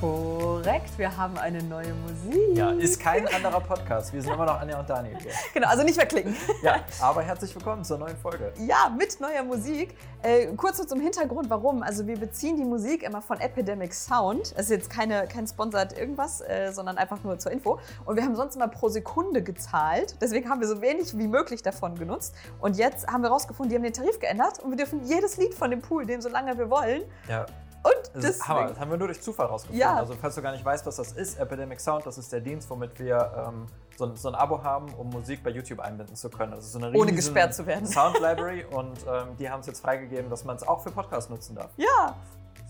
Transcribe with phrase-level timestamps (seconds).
[0.00, 2.56] Korrekt, wir haben eine neue Musik.
[2.56, 4.12] Ja, ist kein anderer Podcast.
[4.12, 5.32] Wir sind immer noch Anja und Daniel hier.
[5.54, 6.36] Genau, also nicht verklicken.
[6.62, 8.52] Ja, aber herzlich willkommen zur neuen Folge.
[8.58, 9.96] Ja, mit neuer Musik.
[10.22, 11.82] Äh, kurz zum Hintergrund, warum.
[11.82, 14.52] Also wir beziehen die Musik immer von Epidemic Sound.
[14.56, 17.80] Es ist jetzt keine, kein Sponsored irgendwas, äh, sondern einfach nur zur Info.
[18.04, 20.14] Und wir haben sonst immer pro Sekunde gezahlt.
[20.20, 22.36] Deswegen haben wir so wenig wie möglich davon genutzt.
[22.60, 25.54] Und jetzt haben wir rausgefunden, die haben den Tarif geändert und wir dürfen jedes Lied
[25.54, 27.02] von dem Pool nehmen, solange wir wollen.
[27.28, 27.46] Ja.
[27.82, 28.68] Und Das ist Hammer.
[28.68, 29.80] Das haben wir nur durch Zufall rausgefunden.
[29.80, 29.96] Ja.
[29.96, 32.68] Also, falls du gar nicht weißt, was das ist, Epidemic Sound, das ist der Dienst,
[32.70, 36.28] womit wir ähm, so, ein, so ein Abo haben, um Musik bei YouTube einbinden zu
[36.30, 36.52] können.
[36.54, 37.86] Ist so eine Ohne gesperrt zu werden.
[37.86, 41.30] Sound Library und ähm, die haben es jetzt freigegeben, dass man es auch für Podcasts
[41.30, 41.70] nutzen darf.
[41.76, 42.16] Ja,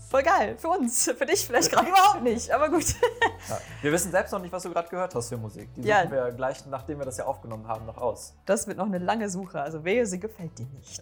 [0.09, 0.55] voll geil.
[0.57, 1.03] Für uns.
[1.17, 2.85] Für dich vielleicht gerade überhaupt nicht, aber gut.
[3.47, 3.57] Ja.
[3.81, 5.73] Wir wissen selbst noch nicht, was du gerade gehört hast für Musik.
[5.73, 6.01] Die Ja.
[6.03, 8.35] suchen wir gleich, nachdem wir das ja aufgenommen haben, noch aus.
[8.45, 11.01] Das wird noch eine lange Suche, also wehe, sie gefällt dir nicht.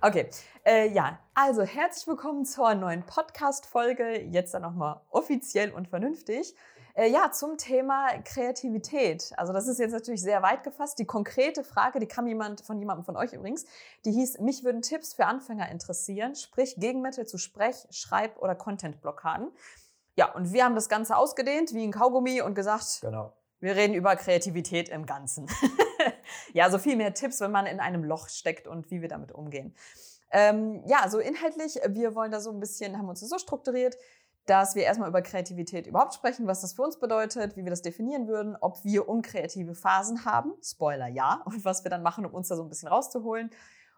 [0.00, 0.30] Okay,
[0.64, 6.54] äh, ja, also herzlich willkommen zur neuen Podcast-Folge, jetzt dann nochmal offiziell und vernünftig.
[6.94, 9.32] Äh, ja, zum Thema Kreativität.
[9.36, 10.98] Also das ist jetzt natürlich sehr weit gefasst.
[10.98, 13.64] Die konkrete Frage, die kam jemand von jemandem von euch übrigens,
[14.04, 19.50] die hieß, mich würden Tipps für Anfänger interessieren, sprich Gegenmittel zu Sprech-, Schreib- oder Content-Blockaden.
[20.16, 23.32] Ja, und wir haben das Ganze ausgedehnt wie ein Kaugummi und gesagt, Genau.
[23.60, 25.48] wir reden über Kreativität im Ganzen.
[26.52, 29.32] ja, so viel mehr Tipps, wenn man in einem Loch steckt und wie wir damit
[29.32, 29.74] umgehen.
[30.32, 33.96] Ähm, ja, so inhaltlich, wir wollen da so ein bisschen, haben uns so strukturiert,
[34.46, 37.82] dass wir erstmal über Kreativität überhaupt sprechen, was das für uns bedeutet, wie wir das
[37.82, 42.34] definieren würden, ob wir unkreative Phasen haben, Spoiler ja, und was wir dann machen, um
[42.34, 43.50] uns da so ein bisschen rauszuholen.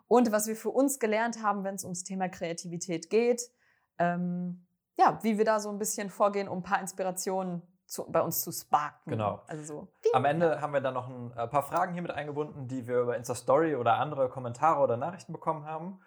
[0.06, 3.50] Und was wir für uns gelernt haben, wenn es ums Thema Kreativität geht.
[3.98, 4.66] Ähm,
[4.98, 8.42] ja, wie wir da so ein bisschen vorgehen, um ein paar Inspirationen zu, bei uns
[8.42, 9.10] zu sparken.
[9.10, 9.41] Genau.
[9.46, 9.88] Also so.
[10.12, 13.00] Am Ende haben wir dann noch ein äh, paar Fragen hier mit eingebunden, die wir
[13.00, 16.00] über Insta-Story oder andere Kommentare oder Nachrichten bekommen haben.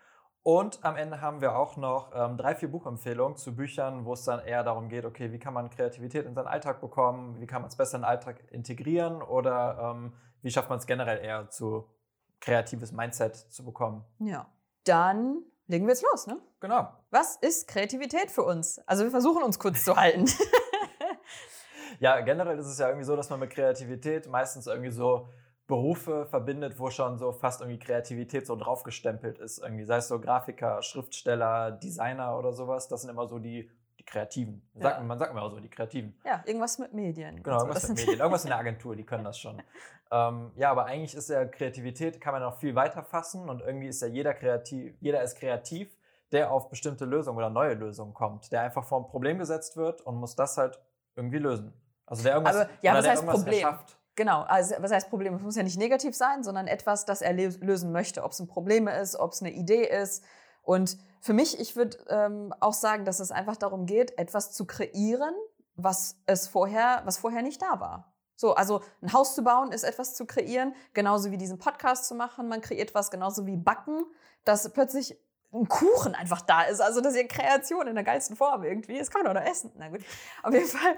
[0.47, 4.23] Und am Ende haben wir auch noch ähm, drei, vier Buchempfehlungen zu Büchern, wo es
[4.23, 7.61] dann eher darum geht, okay, wie kann man Kreativität in seinen Alltag bekommen, wie kann
[7.61, 11.49] man es besser in den Alltag integrieren oder ähm, wie schafft man es generell eher
[11.49, 11.89] zu
[12.39, 14.05] kreatives Mindset zu bekommen.
[14.19, 14.47] Ja.
[14.85, 16.39] Dann legen wir jetzt los, ne?
[16.61, 16.93] Genau.
[17.09, 18.79] Was ist Kreativität für uns?
[18.87, 20.27] Also wir versuchen uns kurz zu halten.
[21.99, 25.29] Ja, generell ist es ja irgendwie so, dass man mit Kreativität meistens irgendwie so
[25.67, 29.59] Berufe verbindet, wo schon so fast irgendwie Kreativität so draufgestempelt ist.
[29.59, 32.87] Irgendwie, sei es so Grafiker, Schriftsteller, Designer oder sowas.
[32.87, 33.69] Das sind immer so die,
[33.99, 34.61] die Kreativen.
[34.75, 35.03] Sagt, Ja.
[35.03, 36.17] Man sagt immer auch so, die Kreativen.
[36.25, 37.43] ja, irgendwas mit Medien.
[37.43, 39.61] Genau, irgendwas mit Medien, irgendwas in der Agentur, die können das schon.
[40.11, 43.87] ähm, ja, aber eigentlich ist ja Kreativität, kann man noch viel weiter fassen und irgendwie
[43.87, 45.93] ist ja jeder kreativ, jeder ist kreativ,
[46.31, 49.99] der auf bestimmte Lösungen oder neue Lösungen kommt, der einfach vor ein Problem gesetzt wird
[50.01, 50.79] und muss das halt
[51.17, 51.73] irgendwie lösen.
[52.05, 53.53] Also der irgendwas, Aber, ja, was heißt Problem?
[53.53, 53.96] erschafft.
[54.17, 55.35] Genau, also was heißt Problem?
[55.35, 58.23] Es muss ja nicht negativ sein, sondern etwas, das er lösen möchte.
[58.23, 60.23] Ob es ein Problem ist, ob es eine Idee ist.
[60.63, 64.65] Und für mich, ich würde ähm, auch sagen, dass es einfach darum geht, etwas zu
[64.65, 65.35] kreieren,
[65.75, 68.11] was es vorher, was vorher nicht da war.
[68.35, 72.15] So, also ein Haus zu bauen ist etwas zu kreieren, genauso wie diesen Podcast zu
[72.15, 72.47] machen.
[72.47, 74.03] Man kreiert was, genauso wie Backen,
[74.45, 75.15] dass plötzlich
[75.53, 76.81] ein Kuchen einfach da ist.
[76.81, 78.97] Also das ist ja Kreation in der geilsten Form irgendwie.
[78.99, 79.71] Das kann man auch noch essen.
[79.77, 80.01] Na gut.
[80.43, 80.97] Auf jeden Fall,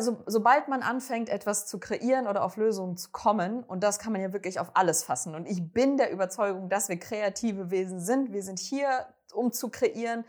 [0.00, 4.12] so, sobald man anfängt, etwas zu kreieren oder auf Lösungen zu kommen, und das kann
[4.12, 5.34] man ja wirklich auf alles fassen.
[5.34, 8.32] Und ich bin der Überzeugung, dass wir kreative Wesen sind.
[8.32, 10.24] Wir sind hier, um zu kreieren.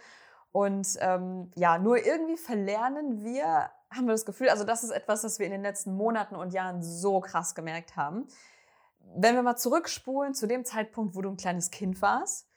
[0.52, 5.22] Und ähm, ja, nur irgendwie verlernen wir, haben wir das Gefühl, also das ist etwas,
[5.22, 8.28] das wir in den letzten Monaten und Jahren so krass gemerkt haben.
[9.16, 12.48] Wenn wir mal zurückspulen zu dem Zeitpunkt, wo du ein kleines Kind warst,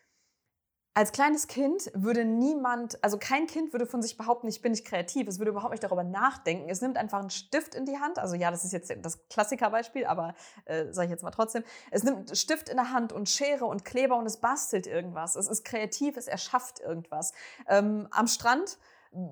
[1.00, 4.84] als kleines Kind würde niemand, also kein Kind würde von sich behaupten, ich bin nicht
[4.84, 5.28] kreativ.
[5.28, 6.68] Es würde überhaupt nicht darüber nachdenken.
[6.68, 8.18] Es nimmt einfach einen Stift in die Hand.
[8.18, 10.34] Also ja, das ist jetzt das Klassikerbeispiel, aber
[10.66, 11.64] äh, sage ich jetzt mal trotzdem.
[11.90, 15.36] Es nimmt einen Stift in der Hand und Schere und Kleber und es bastelt irgendwas.
[15.36, 17.32] Es ist kreativ, es erschafft irgendwas.
[17.66, 18.76] Ähm, am Strand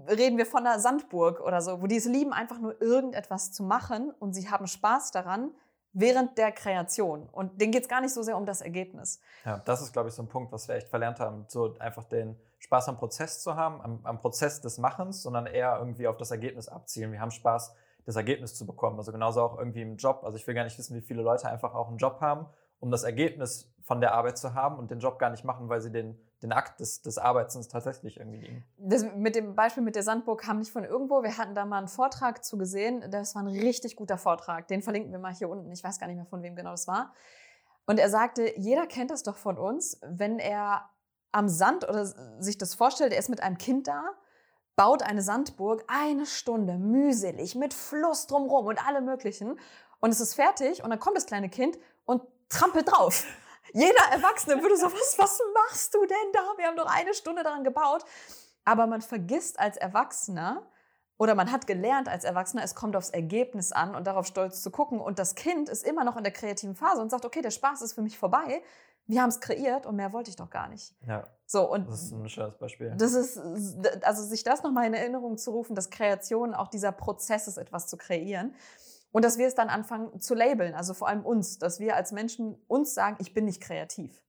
[0.09, 3.63] reden wir von einer Sandburg oder so, wo die es lieben, einfach nur irgendetwas zu
[3.63, 5.51] machen und sie haben Spaß daran
[5.93, 7.29] während der Kreation.
[7.29, 9.21] Und denen geht es gar nicht so sehr um das Ergebnis.
[9.45, 12.05] Ja, das ist, glaube ich, so ein Punkt, was wir echt verlernt haben, so einfach
[12.05, 16.17] den Spaß am Prozess zu haben, am, am Prozess des Machens, sondern eher irgendwie auf
[16.17, 17.13] das Ergebnis abzielen.
[17.13, 17.75] Wir haben Spaß,
[18.09, 18.99] das Ergebnis zu bekommen.
[18.99, 20.23] Also genauso auch irgendwie im Job.
[20.25, 22.47] Also ich will gar nicht wissen, wie viele Leute einfach auch einen Job haben,
[22.81, 25.81] um das Ergebnis von der Arbeit zu haben und den Job gar nicht machen, weil
[25.81, 28.65] sie den, den Akt des, des Arbeitens tatsächlich irgendwie lieben.
[28.79, 31.23] Das, mit dem Beispiel mit der Sandburg kam nicht von irgendwo.
[31.23, 33.11] Wir hatten da mal einen Vortrag zu gesehen.
[33.11, 34.69] Das war ein richtig guter Vortrag.
[34.69, 35.71] Den verlinken wir mal hier unten.
[35.73, 37.13] Ich weiß gar nicht mehr, von wem genau das war.
[37.87, 40.89] Und er sagte, jeder kennt das doch von uns, wenn er
[41.33, 42.07] am Sand oder
[42.41, 44.05] sich das vorstellt, er ist mit einem Kind da,
[44.77, 49.59] baut eine Sandburg, eine Stunde mühselig, mit Fluss drumrum und allem möglichen.
[50.01, 53.25] Und es ist fertig und dann kommt das kleine Kind und trampelt drauf.
[53.73, 56.41] Jeder Erwachsene würde so, was, was machst du denn da?
[56.57, 58.05] Wir haben doch eine Stunde daran gebaut.
[58.65, 60.63] Aber man vergisst als Erwachsener,
[61.21, 64.71] Oder man hat gelernt als Erwachsener, es kommt aufs Ergebnis an und darauf stolz zu
[64.71, 65.01] gucken.
[65.01, 67.83] Und das Kind ist immer noch in der kreativen Phase und sagt, okay, der Spaß
[67.83, 68.63] ist für mich vorbei.
[69.07, 70.95] Wir haben es kreiert und mehr wollte ich doch gar nicht.
[71.09, 71.27] Ja.
[71.47, 72.95] So, und Das ist ein schönes Beispiel.
[72.97, 73.41] das ist,
[74.03, 77.87] also sich das nochmal in Erinnerung zu rufen, dass Kreation auch dieser Prozess ist, etwas
[77.89, 78.55] zu kreieren.
[79.11, 82.13] Und dass wir es dann anfangen zu labeln, also vor allem uns, dass wir als
[82.13, 84.23] Menschen uns sagen, ich bin nicht kreativ.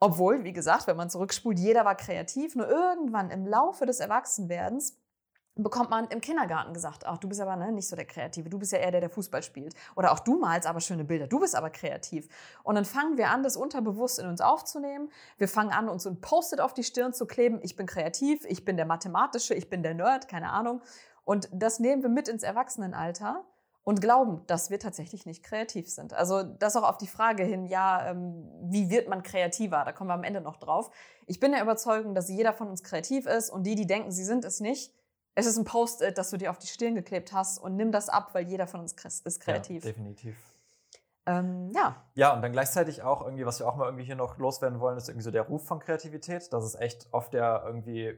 [0.00, 4.98] Obwohl, wie gesagt, wenn man zurückspult, jeder war kreativ, nur irgendwann im Laufe des Erwachsenwerdens
[5.54, 8.58] bekommt man im Kindergarten gesagt, ach, du bist aber ne, nicht so der Kreative, du
[8.58, 9.74] bist ja eher der, der Fußball spielt.
[9.96, 12.28] Oder auch du malst aber schöne Bilder, du bist aber kreativ.
[12.62, 15.10] Und dann fangen wir an, das unterbewusst in uns aufzunehmen.
[15.36, 18.64] Wir fangen an, uns ein Post-it auf die Stirn zu kleben, ich bin kreativ, ich
[18.64, 20.80] bin der Mathematische, ich bin der Nerd, keine Ahnung.
[21.24, 23.44] Und das nehmen wir mit ins Erwachsenenalter
[23.84, 26.12] und glauben, dass wir tatsächlich nicht kreativ sind.
[26.12, 29.84] Also das auch auf die Frage hin, ja, ähm, wie wird man kreativer?
[29.84, 30.90] Da kommen wir am Ende noch drauf.
[31.26, 34.24] Ich bin der Überzeugung, dass jeder von uns kreativ ist und die, die denken, sie
[34.24, 34.94] sind es nicht,
[35.34, 38.08] es ist ein Post-it, das du dir auf die Stirn geklebt hast und nimm das
[38.08, 39.84] ab, weil jeder von uns ist kreativ.
[39.84, 40.36] Ja, definitiv.
[41.26, 44.38] ähm, ja, Ja, und dann gleichzeitig auch irgendwie, was wir auch mal irgendwie hier noch
[44.38, 46.52] loswerden wollen, ist irgendwie so der Ruf von Kreativität.
[46.52, 48.16] Das ist echt oft der irgendwie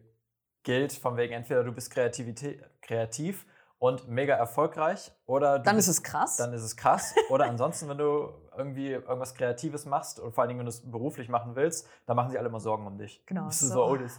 [0.64, 3.46] gilt, von wegen entweder du bist Kreativität, kreativ
[3.84, 6.38] und mega erfolgreich oder dann bist, ist es krass.
[6.38, 7.14] dann ist es krass.
[7.28, 10.90] oder ansonsten, wenn du irgendwie irgendwas Kreatives machst und vor allen Dingen, wenn du es
[10.90, 13.22] beruflich machen willst, dann machen sie alle immer Sorgen um dich.
[13.26, 13.75] Genau, Bist du so.
[13.75, 14.19] so, oh, das,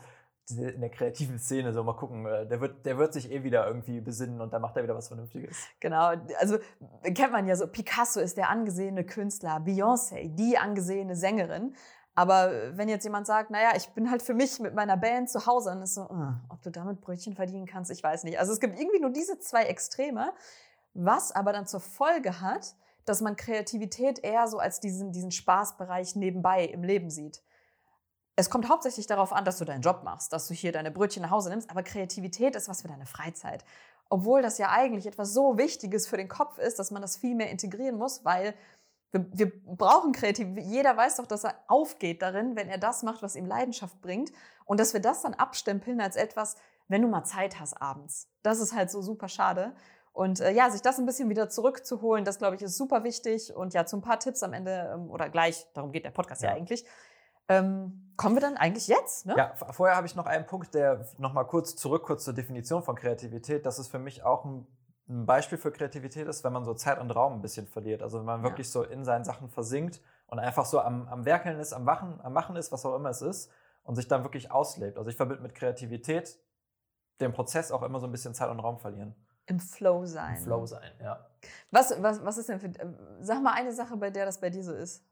[0.51, 3.65] in der kreativen Szene, so mal gucken, äh, der wird, der wird sich eh wieder
[3.65, 5.57] irgendwie besinnen und dann macht er wieder was Vernünftiges.
[5.79, 6.59] Genau, also
[7.01, 11.73] kennt man ja so, Picasso ist der angesehene Künstler, Beyoncé, die angesehene Sängerin.
[12.15, 15.45] Aber wenn jetzt jemand sagt, naja, ich bin halt für mich mit meiner Band zu
[15.45, 18.39] Hause, dann ist so, ah, ob du damit Brötchen verdienen kannst, ich weiß nicht.
[18.39, 20.31] Also es gibt irgendwie nur diese zwei Extreme,
[20.93, 26.15] was aber dann zur Folge hat, dass man Kreativität eher so als diesen, diesen Spaßbereich
[26.15, 27.43] nebenbei im Leben sieht.
[28.37, 31.21] Es kommt hauptsächlich darauf an, dass du deinen Job machst, dass du hier deine Brötchen
[31.21, 33.65] nach Hause nimmst, aber Kreativität ist was für deine Freizeit.
[34.09, 37.35] Obwohl das ja eigentlich etwas so Wichtiges für den Kopf ist, dass man das viel
[37.35, 38.53] mehr integrieren muss, weil
[39.15, 40.65] wir, wir brauchen Kreativität.
[40.65, 44.31] Jeder weiß doch, dass er aufgeht darin, wenn er das macht, was ihm Leidenschaft bringt.
[44.65, 46.55] Und dass wir das dann abstempeln als etwas,
[46.87, 48.29] wenn du mal Zeit hast abends.
[48.43, 49.73] Das ist halt so super schade.
[50.13, 53.55] Und äh, ja, sich das ein bisschen wieder zurückzuholen, das glaube ich ist super wichtig.
[53.55, 56.41] Und ja, zu ein paar Tipps am Ende ähm, oder gleich, darum geht der Podcast
[56.41, 56.55] ja, Ja.
[56.55, 56.85] eigentlich.
[57.47, 59.25] Ähm, kommen wir dann eigentlich jetzt?
[59.25, 59.35] Ne?
[59.37, 62.95] Ja, vorher habe ich noch einen Punkt, der nochmal kurz zurück, kurz zur Definition von
[62.95, 63.65] Kreativität.
[63.65, 64.65] Das ist für mich auch ein,
[65.07, 68.01] ein Beispiel für Kreativität ist, wenn man so Zeit und Raum ein bisschen verliert.
[68.01, 68.43] Also wenn man Ja.
[68.49, 72.19] wirklich so in seinen Sachen versinkt und einfach so am, am Werkeln ist, am Wachen,
[72.21, 73.51] am Machen ist, was auch immer es ist,
[73.83, 74.97] und sich dann wirklich auslebt.
[74.97, 76.39] Also ich verbinde mit Kreativität
[77.19, 79.15] den Prozess auch immer so ein bisschen Zeit und Raum verlieren.
[79.45, 80.35] Im Flow sein.
[80.37, 81.29] Im Flow sein, ja.
[81.69, 82.67] Was, was, was ist denn für.
[82.67, 82.87] äh,
[83.21, 85.05] Sag mal eine Sache, bei der das bei dir so ist.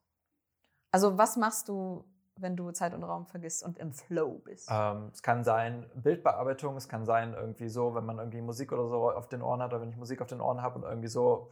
[0.91, 2.03] Also, was machst du,
[2.39, 4.69] wenn du Zeit und Raum vergisst und im Flow bist?
[4.71, 8.87] Ähm, es kann sein Bildbearbeitung, es kann sein irgendwie so, wenn man irgendwie Musik oder
[8.87, 11.07] so auf den Ohren hat oder wenn ich Musik auf den Ohren habe und irgendwie
[11.07, 11.49] so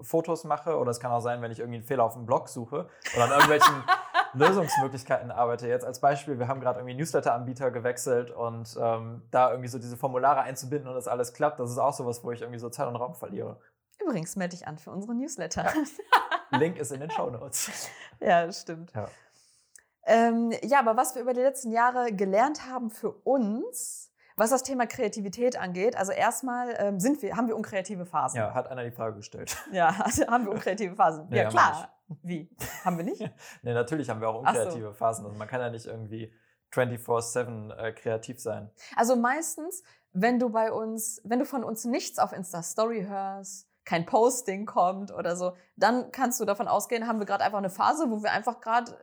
[0.00, 2.48] Fotos mache oder es kann auch sein, wenn ich irgendwie einen Fehler auf dem Blog
[2.48, 3.84] suche oder an irgendwelchen
[4.34, 5.68] Lösungsmöglichkeiten arbeite.
[5.68, 9.96] Jetzt als Beispiel, wir haben gerade irgendwie Newsletter-Anbieter gewechselt und ähm, da irgendwie so diese
[9.96, 12.88] Formulare einzubinden und das alles klappt, das ist auch sowas, wo ich irgendwie so Zeit
[12.88, 13.60] und Raum verliere.
[14.02, 15.70] Übrigens, melde dich an für unsere Newsletter.
[16.50, 17.88] Link ist in den Show Notes.
[18.20, 18.92] ja, das stimmt.
[18.94, 19.06] Ja.
[20.06, 24.62] Ähm, ja, aber was wir über die letzten Jahre gelernt haben für uns, was das
[24.62, 28.38] Thema Kreativität angeht, also erstmal ähm, sind wir, haben wir unkreative Phasen.
[28.38, 29.56] Ja, hat einer die Frage gestellt.
[29.72, 29.96] Ja,
[30.28, 31.26] haben wir unkreative Phasen.
[31.30, 31.88] Nee, ja, klar.
[32.22, 32.50] Wie?
[32.84, 33.20] Haben wir nicht?
[33.62, 34.60] nee, natürlich haben wir auch Ach so.
[34.60, 35.24] unkreative Phasen.
[35.24, 36.32] Also man kann ja nicht irgendwie
[36.72, 38.70] 24-7 äh, kreativ sein.
[38.96, 39.82] Also meistens,
[40.12, 44.66] wenn du bei uns, wenn du von uns nichts auf Insta Story hörst, kein Posting
[44.66, 48.22] kommt oder so, dann kannst du davon ausgehen, haben wir gerade einfach eine Phase, wo
[48.22, 48.96] wir einfach gerade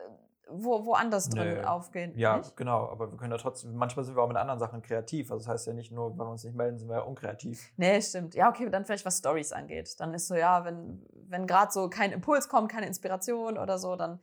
[0.52, 1.62] wo, woanders drin Nö.
[1.62, 2.12] aufgehen.
[2.16, 2.56] Ja, Nicht?
[2.56, 5.30] genau, aber wir können ja trotzdem, manchmal sind wir auch mit anderen Sachen kreativ.
[5.30, 7.72] Also das heißt ja nicht nur, weil wir uns nicht melden, sind wir ja unkreativ.
[7.76, 8.34] Nee, stimmt.
[8.34, 9.98] Ja, okay, dann vielleicht was Stories angeht.
[9.98, 13.96] Dann ist so, ja, wenn, wenn gerade so kein Impuls kommt, keine Inspiration oder so,
[13.96, 14.20] dann.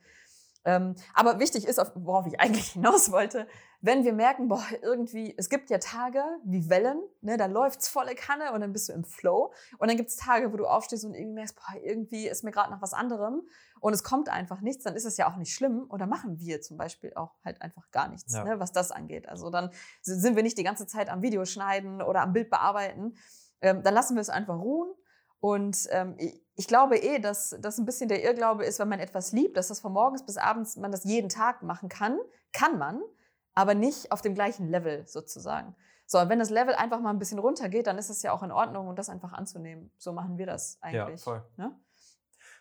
[0.64, 3.46] Ähm, aber wichtig ist, auf, worauf ich eigentlich hinaus wollte,
[3.80, 8.14] wenn wir merken, boah, irgendwie, es gibt ja Tage wie Wellen, ne, da läuft's volle
[8.16, 9.52] Kanne und dann bist du im Flow.
[9.78, 12.70] Und dann gibt's Tage, wo du aufstehst und irgendwie merkst, boah, irgendwie ist mir gerade
[12.72, 13.42] nach was anderem
[13.80, 15.86] und es kommt einfach nichts, dann ist es ja auch nicht schlimm.
[15.90, 18.42] Oder machen wir zum Beispiel auch halt einfach gar nichts, Ja.
[18.44, 19.28] ne, was das angeht.
[19.28, 19.70] Also dann
[20.02, 23.14] sind wir nicht die ganze Zeit am Video schneiden oder am Bild bearbeiten.
[23.60, 24.90] Ähm, dann lassen wir es einfach ruhen.
[25.40, 26.16] Und ähm,
[26.56, 29.68] ich, glaube eh, dass das ein bisschen der Irrglaube ist, wenn man etwas liebt, dass
[29.68, 32.18] das von morgens bis abends man das jeden Tag machen kann.
[32.52, 33.00] Kann man,
[33.54, 35.76] aber nicht auf dem gleichen Level sozusagen.
[36.06, 38.42] So, und wenn das Level einfach mal ein bisschen runtergeht, dann ist es ja auch
[38.42, 39.92] in Ordnung und das einfach anzunehmen.
[39.98, 41.20] So machen wir das eigentlich.
[41.20, 41.44] Ja, voll.
[41.56, 41.78] Ne?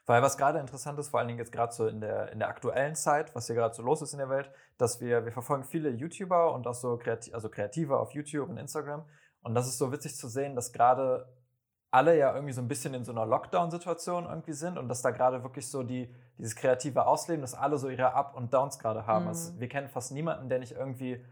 [0.05, 2.47] Weil was gerade interessant ist, vor allen Dingen jetzt gerade so in der, in der
[2.47, 5.65] aktuellen Zeit, was hier gerade so los ist in der Welt, dass wir, wir verfolgen
[5.65, 9.05] viele YouTuber und auch so kreativ, also Kreative auf YouTube und Instagram.
[9.41, 11.27] Und das ist so witzig zu sehen, dass gerade
[11.91, 15.11] alle ja irgendwie so ein bisschen in so einer Lockdown-Situation irgendwie sind und dass da
[15.11, 19.07] gerade wirklich so die, dieses kreative Ausleben, dass alle so ihre Up- und Downs gerade
[19.07, 19.23] haben.
[19.23, 19.29] Mhm.
[19.29, 21.23] Also wir kennen fast niemanden, der nicht irgendwie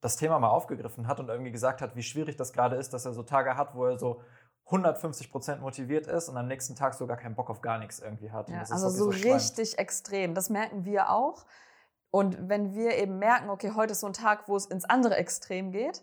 [0.00, 3.06] das Thema mal aufgegriffen hat und irgendwie gesagt hat, wie schwierig das gerade ist, dass
[3.06, 4.20] er so Tage hat, wo er so
[4.66, 8.30] 150 Prozent motiviert ist und am nächsten Tag sogar keinen Bock auf gar nichts irgendwie
[8.30, 8.48] hat.
[8.48, 10.34] Ja, also so, so richtig extrem.
[10.34, 11.46] Das merken wir auch.
[12.10, 15.16] Und wenn wir eben merken, okay, heute ist so ein Tag, wo es ins andere
[15.16, 16.02] Extrem geht,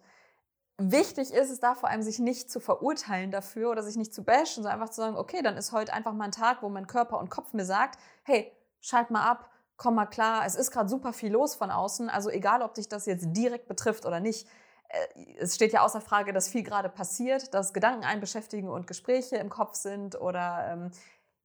[0.79, 4.23] wichtig ist es da vor allem, sich nicht zu verurteilen dafür oder sich nicht zu
[4.23, 6.87] bashen, sondern einfach zu sagen, okay, dann ist heute einfach mal ein Tag, wo mein
[6.87, 10.89] Körper und Kopf mir sagt, hey, schalt mal ab, komm mal klar, es ist gerade
[10.89, 14.47] super viel los von außen, also egal, ob dich das jetzt direkt betrifft oder nicht,
[14.89, 18.87] äh, es steht ja außer Frage, dass viel gerade passiert, dass Gedanken einen beschäftigen und
[18.87, 20.91] Gespräche im Kopf sind oder ähm,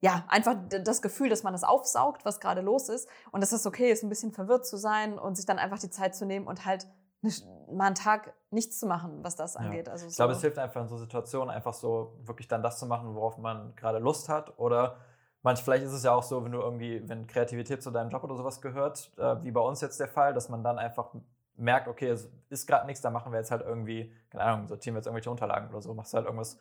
[0.00, 3.08] ja, einfach das Gefühl, dass man das aufsaugt, was gerade los ist.
[3.32, 5.88] Und dass es okay ist, ein bisschen verwirrt zu sein und sich dann einfach die
[5.88, 6.86] Zeit zu nehmen und halt
[7.72, 9.86] mal einen Tag nichts zu machen, was das angeht.
[9.86, 9.92] Ja.
[9.92, 10.16] Also ich so.
[10.16, 13.38] glaube, es hilft einfach in so Situationen, einfach so wirklich dann das zu machen, worauf
[13.38, 14.96] man gerade Lust hat oder
[15.42, 18.24] manch, vielleicht ist es ja auch so, wenn du irgendwie, wenn Kreativität zu deinem Job
[18.24, 21.10] oder sowas gehört, äh, wie bei uns jetzt der Fall, dass man dann einfach
[21.56, 24.94] merkt, okay, es ist gerade nichts, da machen wir jetzt halt irgendwie, keine Ahnung, sortieren
[24.94, 26.58] wir jetzt irgendwelche Unterlagen oder so, machst halt irgendwas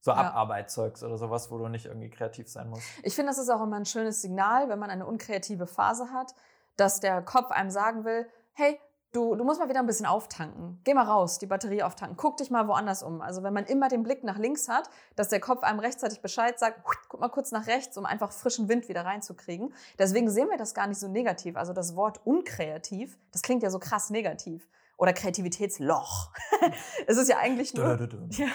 [0.00, 0.16] so ja.
[0.16, 2.82] Abarbeitszeugs oder sowas, wo du nicht irgendwie kreativ sein musst.
[3.04, 6.34] Ich finde, das ist auch immer ein schönes Signal, wenn man eine unkreative Phase hat,
[6.76, 8.80] dass der Kopf einem sagen will, hey,
[9.12, 10.80] du, du musst mal wieder ein bisschen auftanken.
[10.84, 12.16] Geh mal raus, die Batterie auftanken.
[12.16, 13.20] Guck dich mal woanders um.
[13.20, 16.58] Also wenn man immer den Blick nach links hat, dass der Kopf einem rechtzeitig Bescheid
[16.58, 19.74] sagt, guck mal kurz nach rechts, um einfach frischen Wind wieder reinzukriegen.
[19.98, 21.56] Deswegen sehen wir das gar nicht so negativ.
[21.56, 24.66] Also das Wort unkreativ, das klingt ja so krass negativ.
[24.96, 26.30] Oder Kreativitätsloch.
[27.06, 28.46] es ist ja eigentlich nur, ja,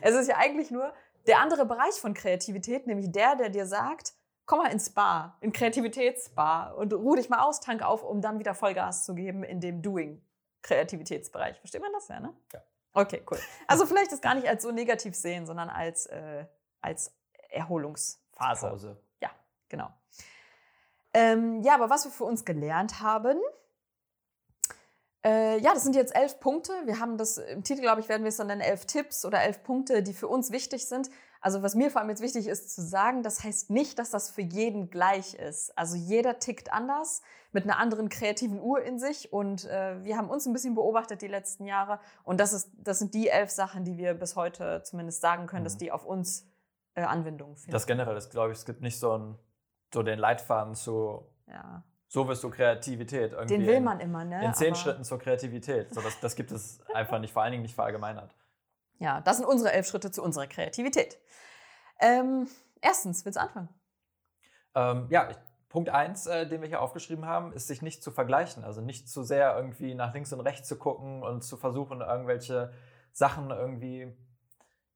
[0.00, 0.92] es ist ja eigentlich nur
[1.26, 4.14] der andere Bereich von Kreativität, nämlich der, der dir sagt,
[4.46, 8.38] komm mal ins Spa, in Kreativitätsspa und ruh dich mal aus, tank auf, um dann
[8.38, 11.58] wieder Vollgas zu geben in dem Doing-Kreativitätsbereich.
[11.58, 12.32] Versteht man das ja, ne?
[12.52, 12.62] Ja.
[12.94, 13.38] Okay, cool.
[13.66, 16.46] Also vielleicht das gar nicht als so negativ sehen, sondern als, äh,
[16.80, 17.14] als
[17.50, 18.68] Erholungsphase.
[18.68, 18.96] Pause.
[19.20, 19.30] Ja,
[19.68, 19.90] genau.
[21.12, 23.38] Ähm, ja, aber was wir für uns gelernt haben,
[25.24, 26.72] äh, ja, das sind jetzt elf Punkte.
[26.84, 29.42] Wir haben das im Titel, glaube ich, werden wir es dann nennen, elf Tipps oder
[29.42, 31.10] elf Punkte, die für uns wichtig sind.
[31.40, 34.30] Also was mir vor allem jetzt wichtig ist zu sagen, das heißt nicht, dass das
[34.30, 35.76] für jeden gleich ist.
[35.76, 40.28] Also jeder tickt anders mit einer anderen kreativen Uhr in sich und äh, wir haben
[40.28, 43.84] uns ein bisschen beobachtet die letzten Jahre und das, ist, das sind die elf Sachen,
[43.84, 45.66] die wir bis heute zumindest sagen können, mhm.
[45.66, 46.48] dass die auf uns
[46.94, 47.72] äh, Anwendung finden.
[47.72, 49.38] Das generell ist, glaube ich, es gibt nicht so, ein,
[49.92, 51.84] so den Leitfaden zu ja.
[52.08, 53.58] So wirst du Kreativität irgendwie.
[53.58, 54.44] Den will man immer, ne?
[54.44, 55.92] In zehn Aber Schritten zur Kreativität.
[55.92, 58.34] So, das, das gibt es einfach nicht, vor allen Dingen nicht verallgemeinert.
[58.98, 61.18] Ja, das sind unsere elf Schritte zu unserer Kreativität.
[62.00, 62.48] Ähm,
[62.80, 63.68] erstens, willst du anfangen?
[64.74, 65.28] Ähm, ja,
[65.68, 68.64] Punkt eins, äh, den wir hier aufgeschrieben haben, ist sich nicht zu vergleichen.
[68.64, 72.72] Also nicht zu sehr irgendwie nach links und rechts zu gucken und zu versuchen, irgendwelche
[73.12, 74.16] Sachen irgendwie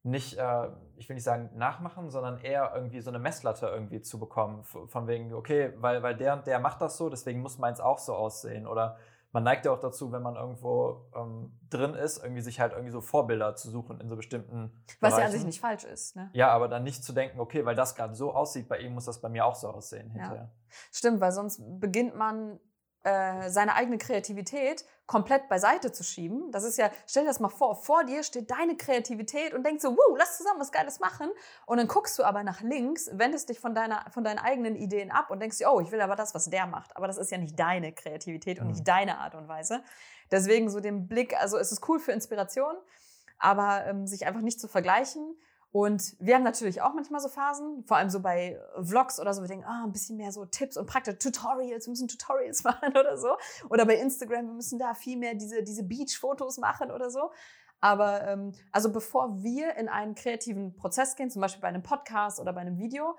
[0.03, 4.19] nicht, äh, ich will nicht sagen nachmachen, sondern eher irgendwie so eine Messlatte irgendwie zu
[4.19, 4.65] bekommen.
[4.65, 7.99] Von wegen, okay, weil, weil der und der macht das so, deswegen muss meins auch
[7.99, 8.67] so aussehen.
[8.67, 8.97] Oder
[9.33, 12.91] man neigt ja auch dazu, wenn man irgendwo ähm, drin ist, irgendwie sich halt irgendwie
[12.91, 14.73] so Vorbilder zu suchen in so bestimmten.
[15.01, 15.19] Was Bereichen.
[15.19, 16.31] ja an sich nicht falsch ist, ne?
[16.33, 19.05] Ja, aber dann nicht zu denken, okay, weil das gerade so aussieht, bei ihm muss
[19.05, 20.51] das bei mir auch so aussehen hinterher.
[20.51, 20.51] Ja.
[20.93, 22.59] Stimmt, weil sonst beginnt man
[23.03, 26.53] äh, seine eigene Kreativität komplett beiseite zu schieben.
[26.53, 29.83] Das ist ja, stell dir das mal vor, vor dir steht deine Kreativität und denkst
[29.83, 31.31] so, wow, lass zusammen was Geiles machen.
[31.67, 35.11] Und dann guckst du aber nach links, wendest dich von, deiner, von deinen eigenen Ideen
[35.11, 36.95] ab und denkst dir, oh, ich will aber das, was der macht.
[36.97, 38.73] Aber das ist ja nicht deine Kreativität und mhm.
[38.73, 39.83] nicht deine Art und Weise.
[40.31, 42.77] Deswegen so den Blick, also es ist cool für Inspiration,
[43.39, 45.37] aber ähm, sich einfach nicht zu vergleichen
[45.73, 49.43] und wir haben natürlich auch manchmal so Phasen, vor allem so bei Vlogs oder so,
[49.43, 52.91] wir denken, ah, ein bisschen mehr so Tipps und praktisch Tutorials, wir müssen Tutorials machen
[52.91, 53.37] oder so.
[53.69, 57.31] Oder bei Instagram, wir müssen da viel mehr diese, diese Beach-Fotos machen oder so.
[57.81, 62.41] Aber ähm, also bevor wir in einen kreativen Prozess gehen, zum Beispiel bei einem Podcast
[62.41, 63.17] oder bei einem Video,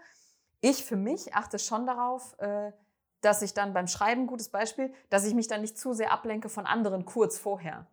[0.59, 2.71] ich für mich achte schon darauf, äh,
[3.21, 6.49] dass ich dann beim Schreiben, gutes Beispiel, dass ich mich dann nicht zu sehr ablenke
[6.49, 7.87] von anderen kurz vorher.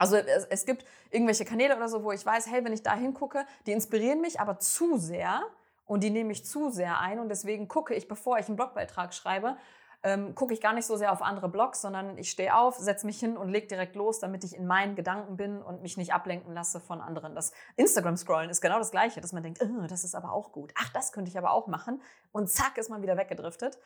[0.00, 2.94] Also es, es, gibt irgendwelche Kanäle oder so, wo ich weiß, hey, wenn ich da
[2.94, 5.42] hingucke, die inspirieren mich aber zu sehr
[5.84, 9.12] und die nehme ich zu sehr ein und deswegen gucke ich, bevor ich einen Blogbeitrag
[9.12, 9.58] schreibe,
[10.02, 13.04] ähm, gucke ich gar nicht so sehr auf andere Blogs, sondern ich stehe auf, setze
[13.04, 16.14] mich hin und leg direkt los, damit ich in meinen Gedanken bin und mich nicht
[16.14, 17.34] ablenken lasse von anderen.
[17.34, 20.72] Das Instagram-Scrollen ist genau das Gleiche, dass man denkt, oh, das ist aber auch gut.
[20.78, 22.00] Ach, das könnte ich aber auch machen.
[22.32, 23.78] Und zack, ist man wieder weggedriftet.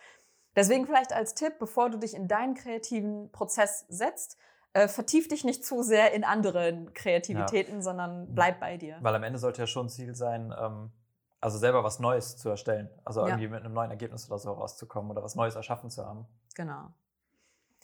[0.55, 4.39] Deswegen vielleicht als Tipp, bevor du dich in deinen kreativen Prozess setzt,
[4.75, 7.83] äh, vertief dich nicht zu sehr in anderen Kreativitäten, ja.
[7.83, 8.99] sondern bleib bei dir.
[9.01, 10.91] Weil am Ende sollte ja schon Ziel sein, ähm,
[11.41, 12.91] also selber was Neues zu erstellen.
[13.05, 13.29] Also ja.
[13.29, 16.27] irgendwie mit einem neuen Ergebnis oder so rauszukommen oder was Neues erschaffen zu haben.
[16.55, 16.93] Genau.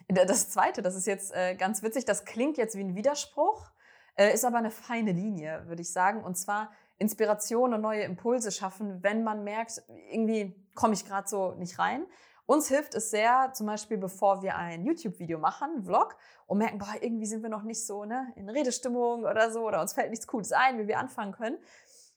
[0.08, 3.70] Das Zweite, das ist jetzt äh, ganz witzig, das klingt jetzt wie ein Widerspruch,
[4.16, 6.24] Äh, ist aber eine feine Linie, würde ich sagen.
[6.24, 11.54] Und zwar Inspiration und neue Impulse schaffen, wenn man merkt, irgendwie komme ich gerade so
[11.54, 12.04] nicht rein.
[12.50, 16.16] Uns hilft es sehr, zum Beispiel bevor wir ein YouTube-Video machen, Vlog,
[16.48, 19.80] und merken, boah, irgendwie sind wir noch nicht so ne, in Redestimmung oder so, oder
[19.80, 21.58] uns fällt nichts Cooles ein, wie wir anfangen können.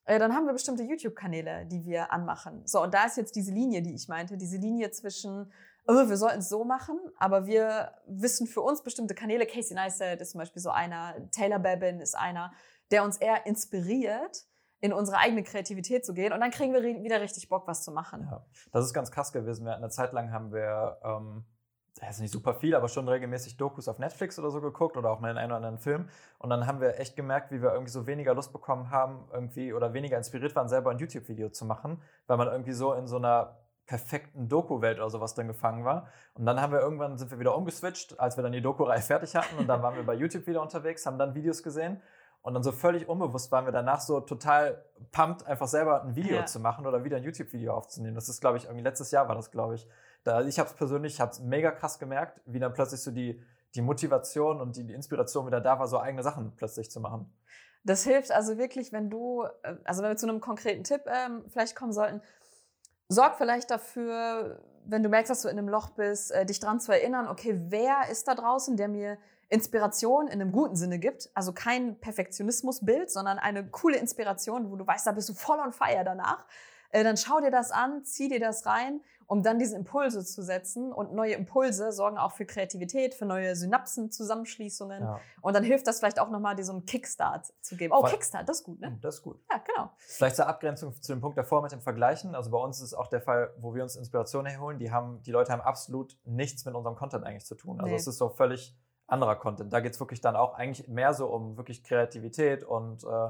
[0.06, 2.64] Äh, dann haben wir bestimmte YouTube-Kanäle, die wir anmachen.
[2.66, 5.54] So, und da ist jetzt diese Linie, die ich meinte, diese Linie zwischen,
[5.88, 9.46] oh, wir sollten es so machen, aber wir wissen für uns bestimmte Kanäle.
[9.46, 12.52] Casey Neistat ist zum Beispiel so einer, Taylor Babin ist einer,
[12.90, 14.48] der uns eher inspiriert,
[14.84, 16.34] in unsere eigene Kreativität zu gehen.
[16.34, 18.28] Und dann kriegen wir wieder richtig Bock, was zu machen.
[18.30, 19.64] Ja, das ist ganz krass gewesen.
[19.64, 21.46] Wir hatten eine Zeit lang haben wir, ähm,
[22.02, 25.10] das ist nicht super viel, aber schon regelmäßig Dokus auf Netflix oder so geguckt oder
[25.10, 26.10] auch mal in einen oder anderen Film.
[26.38, 29.72] Und dann haben wir echt gemerkt, wie wir irgendwie so weniger Lust bekommen haben, irgendwie
[29.72, 33.16] oder weniger inspiriert waren, selber ein YouTube-Video zu machen, weil man irgendwie so in so
[33.16, 36.10] einer perfekten Doku-Welt oder sowas drin gefangen war.
[36.34, 39.34] Und dann haben wir irgendwann sind wir wieder umgeswitcht, als wir dann die Doku-Reihe fertig
[39.34, 42.02] hatten und dann waren wir bei YouTube wieder unterwegs, haben dann Videos gesehen
[42.44, 44.84] und dann so völlig unbewusst waren wir danach so total
[45.14, 46.46] pumped, einfach selber ein Video ja.
[46.46, 48.16] zu machen oder wieder ein YouTube-Video aufzunehmen.
[48.16, 49.88] Das ist, glaube ich, irgendwie letztes Jahr war das, glaube ich.
[50.26, 53.12] Da, ich habe es persönlich, ich habe es mega krass gemerkt, wie dann plötzlich so
[53.12, 53.42] die,
[53.76, 57.34] die Motivation und die, die Inspiration wieder da war, so eigene Sachen plötzlich zu machen.
[57.86, 61.46] Das hilft also wirklich, wenn du, äh, also wenn wir zu einem konkreten Tipp ähm,
[61.48, 62.22] vielleicht kommen sollten,
[63.08, 66.82] sorg vielleicht dafür, wenn du merkst, dass du in einem Loch bist, äh, dich dran
[66.82, 69.18] zu erinnern, okay, wer ist da draußen, der mir
[69.50, 71.30] Inspiration in einem guten Sinne gibt.
[71.34, 75.72] Also kein Perfektionismusbild, sondern eine coole Inspiration, wo du weißt, da bist du voll on
[75.72, 76.46] fire danach.
[76.94, 80.44] Äh, dann schau dir das an, zieh dir das rein, um dann diese Impulse zu
[80.44, 80.94] setzen.
[80.94, 85.02] Und neue Impulse sorgen auch für Kreativität, für neue Synapsen, Zusammenschließungen.
[85.02, 85.20] Ja.
[85.42, 87.94] Und dann hilft das vielleicht auch nochmal, dir so einen Kickstart zu geben.
[87.98, 88.88] Oh, Weil, Kickstart, das ist gut, ne?
[88.88, 89.40] Hm, das ist gut.
[89.52, 89.92] Ja, genau.
[89.98, 92.36] Vielleicht zur Abgrenzung zu dem Punkt davor mit dem Vergleichen.
[92.36, 94.78] Also bei uns ist es auch der Fall, wo wir uns Inspiration herholen.
[94.78, 97.80] Die, haben, die Leute haben absolut nichts mit unserem Content eigentlich zu tun.
[97.80, 97.96] Also nee.
[97.96, 98.78] es ist so völlig
[99.14, 99.72] anderer Content.
[99.72, 103.30] Da geht es wirklich dann auch eigentlich mehr so um wirklich Kreativität und äh,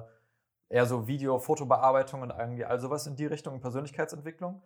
[0.69, 4.61] eher so Video, Fotobearbeitung und irgendwie all sowas in die Richtung, Persönlichkeitsentwicklung.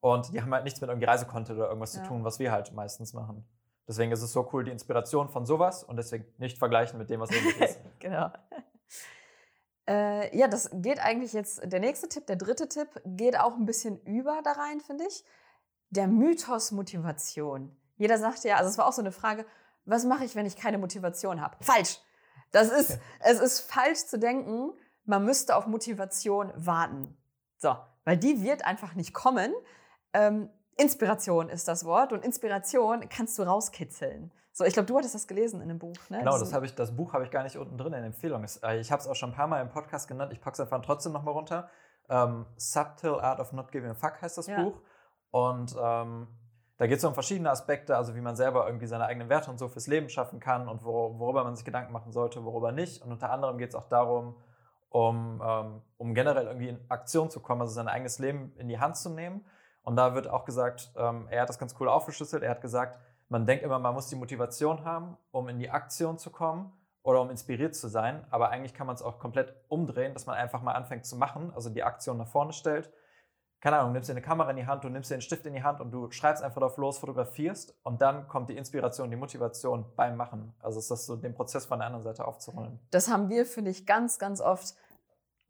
[0.00, 2.02] Und die haben halt nichts mit irgendwie Reisecontent oder irgendwas ja.
[2.02, 3.44] zu tun, was wir halt meistens machen.
[3.88, 7.20] Deswegen ist es so cool, die Inspiration von sowas und deswegen nicht vergleichen mit dem,
[7.20, 7.80] was ähnlich ist.
[7.98, 8.30] genau.
[9.90, 13.64] Äh, ja, das geht eigentlich jetzt, der nächste Tipp, der dritte Tipp, geht auch ein
[13.64, 15.24] bisschen über da rein, finde ich.
[15.88, 17.74] Der Mythos Motivation.
[17.96, 19.46] Jeder sagt ja, also es war auch so eine Frage,
[19.88, 21.56] was mache ich, wenn ich keine Motivation habe?
[21.60, 22.00] Falsch.
[22.52, 24.72] Das ist, es ist falsch zu denken,
[25.04, 27.16] man müsste auf Motivation warten.
[27.58, 29.52] So, weil die wird einfach nicht kommen.
[30.12, 34.32] Ähm, Inspiration ist das Wort und Inspiration kannst du rauskitzeln.
[34.52, 35.96] So, ich glaube, du hattest das gelesen in dem Buch.
[36.08, 36.18] Ne?
[36.18, 38.44] Genau, das, ich, das Buch habe ich gar nicht unten drin in der Empfehlung.
[38.62, 40.32] Äh, ich habe es auch schon ein paar Mal im Podcast genannt.
[40.32, 41.68] Ich packe es einfach trotzdem nochmal runter.
[42.08, 44.62] Ähm, Subtle Art of Not Giving a Fuck heißt das ja.
[44.62, 44.80] Buch.
[45.30, 46.28] Und ähm,
[46.78, 49.58] da geht es um verschiedene Aspekte, also wie man selber irgendwie seine eigenen Werte und
[49.58, 53.02] so fürs Leben schaffen kann und worüber man sich Gedanken machen sollte, worüber nicht.
[53.02, 54.36] Und unter anderem geht es auch darum,
[54.90, 58.78] um, ähm, um generell irgendwie in Aktion zu kommen, also sein eigenes Leben in die
[58.78, 59.44] Hand zu nehmen.
[59.82, 62.96] Und da wird auch gesagt, ähm, er hat das ganz cool aufgeschlüsselt, er hat gesagt,
[63.28, 67.20] man denkt immer, man muss die Motivation haben, um in die Aktion zu kommen oder
[67.20, 70.62] um inspiriert zu sein, aber eigentlich kann man es auch komplett umdrehen, dass man einfach
[70.62, 72.90] mal anfängt zu machen, also die Aktion nach vorne stellt
[73.60, 75.52] keine Ahnung, nimmst dir eine Kamera in die Hand, du nimmst dir einen Stift in
[75.52, 79.16] die Hand und du schreibst einfach drauf los, fotografierst und dann kommt die Inspiration, die
[79.16, 80.54] Motivation beim Machen.
[80.60, 82.78] Also ist das so den Prozess von der anderen Seite aufzurollen.
[82.90, 84.74] Das haben wir, finde ich, ganz, ganz oft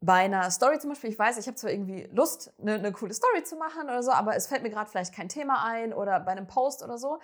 [0.01, 1.11] bei einer Story zum Beispiel.
[1.11, 4.11] Ich weiß, ich habe zwar irgendwie Lust, eine, eine coole Story zu machen oder so,
[4.11, 7.19] aber es fällt mir gerade vielleicht kein Thema ein oder bei einem Post oder so.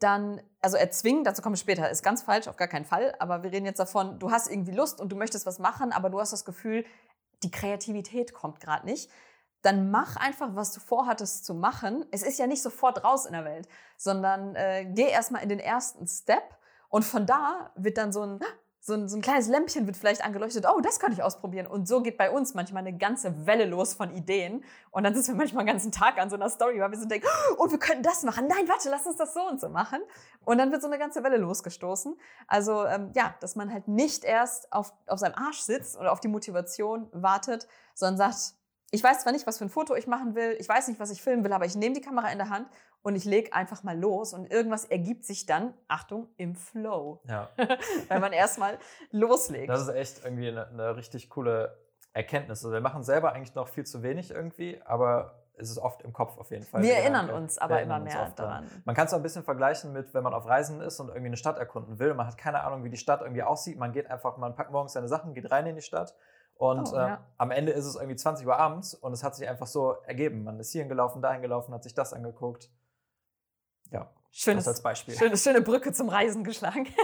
[0.00, 3.14] Dann, also erzwingen, dazu komme ich später, ist ganz falsch, auf gar keinen Fall.
[3.20, 6.10] Aber wir reden jetzt davon, du hast irgendwie Lust und du möchtest was machen, aber
[6.10, 6.84] du hast das Gefühl,
[7.42, 9.10] die Kreativität kommt gerade nicht
[9.66, 12.06] dann mach einfach, was du vorhattest zu machen.
[12.12, 15.58] Es ist ja nicht sofort raus in der Welt, sondern äh, geh erstmal in den
[15.58, 16.56] ersten Step
[16.88, 18.40] und von da wird dann so ein,
[18.80, 21.66] so ein, so ein kleines Lämpchen wird vielleicht angeleuchtet, oh, das könnte ich ausprobieren.
[21.66, 24.62] Und so geht bei uns manchmal eine ganze Welle los von Ideen.
[24.92, 27.06] Und dann sitzen wir manchmal den ganzen Tag an so einer Story, weil wir so
[27.06, 27.26] denken,
[27.58, 28.46] oh, wir könnten das machen.
[28.46, 30.00] Nein, warte, lass uns das so und so machen.
[30.44, 32.16] Und dann wird so eine ganze Welle losgestoßen.
[32.46, 36.20] Also ähm, ja, dass man halt nicht erst auf, auf seinem Arsch sitzt oder auf
[36.20, 38.54] die Motivation wartet, sondern sagt,
[38.96, 41.10] ich weiß zwar nicht, was für ein Foto ich machen will, ich weiß nicht, was
[41.10, 42.66] ich filmen will, aber ich nehme die Kamera in der Hand
[43.02, 47.20] und ich lege einfach mal los und irgendwas ergibt sich dann, Achtung, im Flow.
[47.28, 47.50] Ja.
[48.08, 48.78] Weil man erstmal
[49.10, 49.68] loslegt.
[49.68, 51.76] Das ist echt irgendwie eine, eine richtig coole
[52.14, 52.64] Erkenntnis.
[52.64, 56.14] Also wir machen selber eigentlich noch viel zu wenig irgendwie, aber es ist oft im
[56.14, 56.82] Kopf auf jeden Fall.
[56.82, 58.66] Wir erinnern uns aber immer mehr daran.
[58.86, 61.26] Man kann es auch ein bisschen vergleichen mit, wenn man auf Reisen ist und irgendwie
[61.26, 62.14] eine Stadt erkunden will.
[62.14, 63.78] Man hat keine Ahnung, wie die Stadt irgendwie aussieht.
[63.78, 66.14] Man geht einfach, man packt morgens seine Sachen, geht rein in die Stadt
[66.56, 69.48] und oh, äh, am Ende ist es irgendwie 20 Uhr abends und es hat sich
[69.48, 70.44] einfach so ergeben.
[70.44, 72.70] Man ist hierhin gelaufen, dahin gelaufen, hat sich das angeguckt.
[73.90, 75.14] Ja, Schönes, das als Beispiel.
[75.16, 76.86] Schöne, schöne Brücke zum Reisen geschlagen.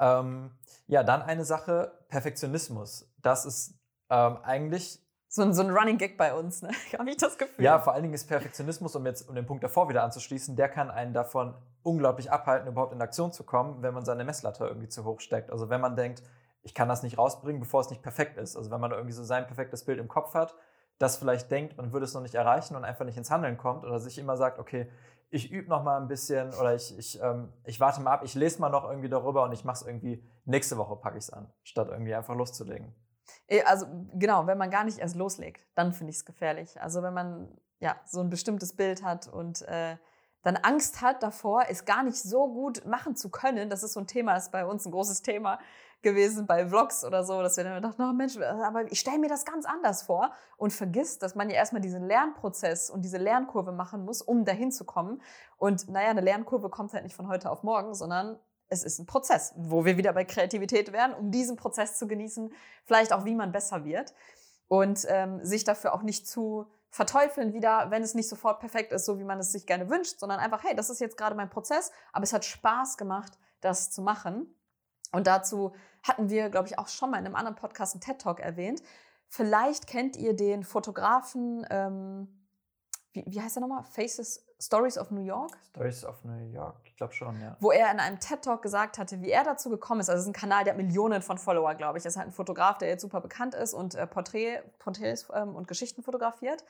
[0.00, 0.50] Ähm,
[0.86, 3.12] ja, dann eine Sache, Perfektionismus.
[3.18, 6.70] Das ist ähm, eigentlich so ein, so ein Running Gag bei uns, ne?
[6.98, 7.64] Habe ich das Gefühl.
[7.64, 10.68] Ja, vor allen Dingen ist Perfektionismus, um jetzt um den Punkt davor wieder anzuschließen, der
[10.68, 14.88] kann einen davon unglaublich abhalten, überhaupt in Aktion zu kommen, wenn man seine Messlatte irgendwie
[14.88, 15.52] zu hoch steckt.
[15.52, 16.22] Also wenn man denkt,
[16.62, 18.56] ich kann das nicht rausbringen, bevor es nicht perfekt ist.
[18.56, 20.54] Also wenn man irgendwie so sein perfektes Bild im Kopf hat,
[20.98, 23.84] das vielleicht denkt, man würde es noch nicht erreichen und einfach nicht ins Handeln kommt
[23.84, 24.90] oder sich immer sagt, okay,
[25.30, 28.34] ich übe noch mal ein bisschen oder ich, ich, ähm, ich warte mal ab, ich
[28.34, 31.30] lese mal noch irgendwie darüber und ich mache es irgendwie, nächste Woche packe ich es
[31.30, 32.94] an, statt irgendwie einfach loszulegen.
[33.46, 36.80] Äh, also genau, wenn man gar nicht erst loslegt, dann finde ich es gefährlich.
[36.80, 39.96] Also wenn man ja so ein bestimmtes Bild hat und äh,
[40.42, 43.68] dann Angst hat davor, es gar nicht so gut machen zu können.
[43.70, 45.58] Das ist so ein Thema, das ist bei uns ein großes Thema
[46.02, 49.28] gewesen bei Vlogs oder so, dass wir dann dachten, oh Mensch, aber ich stelle mir
[49.28, 53.72] das ganz anders vor und vergisst, dass man ja erstmal diesen Lernprozess und diese Lernkurve
[53.72, 55.20] machen muss, um dahin zu kommen.
[55.58, 59.06] Und naja, eine Lernkurve kommt halt nicht von heute auf morgen, sondern es ist ein
[59.06, 62.52] Prozess, wo wir wieder bei Kreativität wären, um diesen Prozess zu genießen,
[62.84, 64.14] vielleicht auch, wie man besser wird
[64.68, 69.04] und ähm, sich dafür auch nicht zu verteufeln wieder, wenn es nicht sofort perfekt ist,
[69.04, 71.50] so wie man es sich gerne wünscht, sondern einfach, hey, das ist jetzt gerade mein
[71.50, 74.54] Prozess, aber es hat Spaß gemacht, das zu machen.
[75.12, 78.20] Und dazu hatten wir, glaube ich, auch schon mal in einem anderen Podcast einen TED
[78.20, 78.82] Talk erwähnt.
[79.28, 82.28] Vielleicht kennt ihr den Fotografen, ähm,
[83.12, 83.84] wie, wie heißt er nochmal?
[83.84, 85.56] Faces Stories of New York?
[85.70, 87.56] Stories of New York, ich glaube schon, ja.
[87.60, 90.10] Wo er in einem TED-Talk gesagt hatte, wie er dazu gekommen ist.
[90.10, 92.04] Also, es ist ein Kanal, der hat Millionen von Follower, glaube ich.
[92.04, 95.54] Er ist halt ein Fotograf, der jetzt super bekannt ist und äh, Porträt, Porträts ähm,
[95.56, 96.64] und Geschichten fotografiert.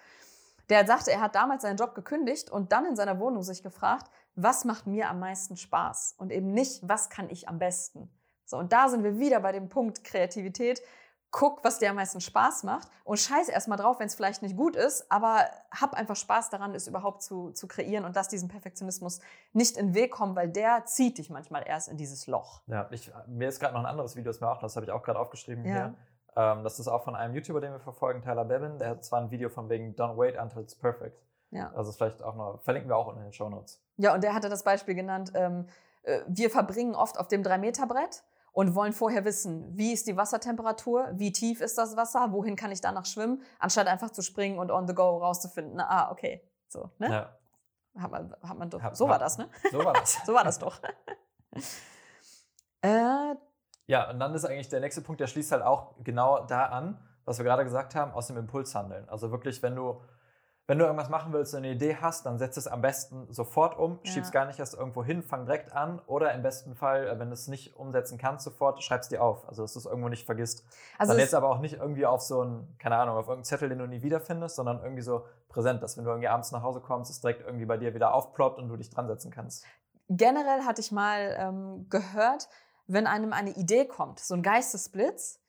[0.68, 4.08] Der sagte, er hat damals seinen Job gekündigt und dann in seiner Wohnung sich gefragt,
[4.36, 6.14] was macht mir am meisten Spaß?
[6.16, 8.08] Und eben nicht, was kann ich am besten?
[8.50, 10.82] So, und da sind wir wieder bei dem Punkt Kreativität
[11.30, 14.56] guck, was dir am meisten Spaß macht und scheiß erstmal drauf, wenn es vielleicht nicht
[14.56, 18.48] gut ist, aber hab einfach Spaß daran, es überhaupt zu, zu kreieren und lass diesen
[18.48, 19.20] Perfektionismus
[19.52, 22.62] nicht in den Weg kommen, weil der zieht dich manchmal erst in dieses Loch.
[22.66, 24.92] Ja, ich, mir ist gerade noch ein anderes Video, das mir auch, das habe ich
[24.92, 25.72] auch gerade aufgeschrieben ja.
[25.72, 25.94] hier.
[26.36, 28.78] Ähm, das ist auch von einem YouTuber, den wir verfolgen, Tyler Bevin.
[28.78, 31.22] Der hat zwar ein Video von wegen Don't wait until it's perfect.
[31.50, 31.72] Ja.
[31.74, 33.80] Also vielleicht auch noch, verlinken wir auch in den Show Notes.
[33.96, 35.66] Ja, und der hatte das Beispiel genannt, ähm,
[36.02, 38.22] äh, wir verbringen oft auf dem 3-Meter-Brett
[38.60, 42.70] und wollen vorher wissen, wie ist die Wassertemperatur, wie tief ist das Wasser, wohin kann
[42.70, 46.90] ich danach schwimmen, anstatt einfach zu springen und on the go rauszufinden, ah, okay, so,
[46.98, 47.10] ne?
[47.10, 48.02] Ja.
[48.02, 49.48] Hat man, hat man doch, hab, so war das, ne?
[49.72, 50.18] So war das.
[50.26, 50.78] so war das doch.
[52.82, 53.34] äh,
[53.86, 57.02] ja, und dann ist eigentlich der nächste Punkt, der schließt halt auch genau da an,
[57.24, 59.08] was wir gerade gesagt haben, aus dem Impulshandeln.
[59.08, 60.02] Also wirklich, wenn du
[60.70, 63.76] wenn du irgendwas machen willst und eine Idee hast, dann setz es am besten sofort
[63.76, 64.12] um, ja.
[64.12, 67.26] schieb's gar nicht erst irgendwo hin, fang direkt an oder im besten Fall, äh, wenn
[67.26, 70.24] du es nicht umsetzen kannst, sofort schreib's dir auf, also dass du es irgendwo nicht
[70.24, 70.64] vergisst.
[70.96, 73.68] Also dann jetzt aber auch nicht irgendwie auf so einen, keine Ahnung, auf irgendeinen Zettel,
[73.68, 76.80] den du nie wiederfindest, sondern irgendwie so präsent, dass wenn du irgendwie abends nach Hause
[76.80, 79.66] kommst, es direkt irgendwie bei dir wieder aufploppt und du dich dran setzen kannst.
[80.08, 82.48] Generell hatte ich mal ähm, gehört,
[82.86, 85.40] wenn einem eine Idee kommt, so ein Geistesblitz,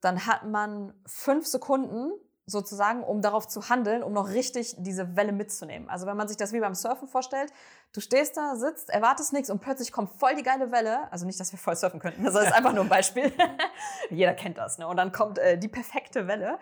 [0.00, 2.12] dann hat man fünf Sekunden,
[2.50, 5.88] sozusagen, um darauf zu handeln, um noch richtig diese Welle mitzunehmen.
[5.88, 7.52] Also wenn man sich das wie beim Surfen vorstellt,
[7.92, 11.10] du stehst da, sitzt, erwartest nichts und plötzlich kommt voll die geile Welle.
[11.12, 13.32] Also nicht, dass wir voll surfen könnten, das ist einfach nur ein Beispiel.
[14.10, 14.78] Jeder kennt das.
[14.78, 14.86] Ne?
[14.86, 16.58] Und dann kommt äh, die perfekte Welle.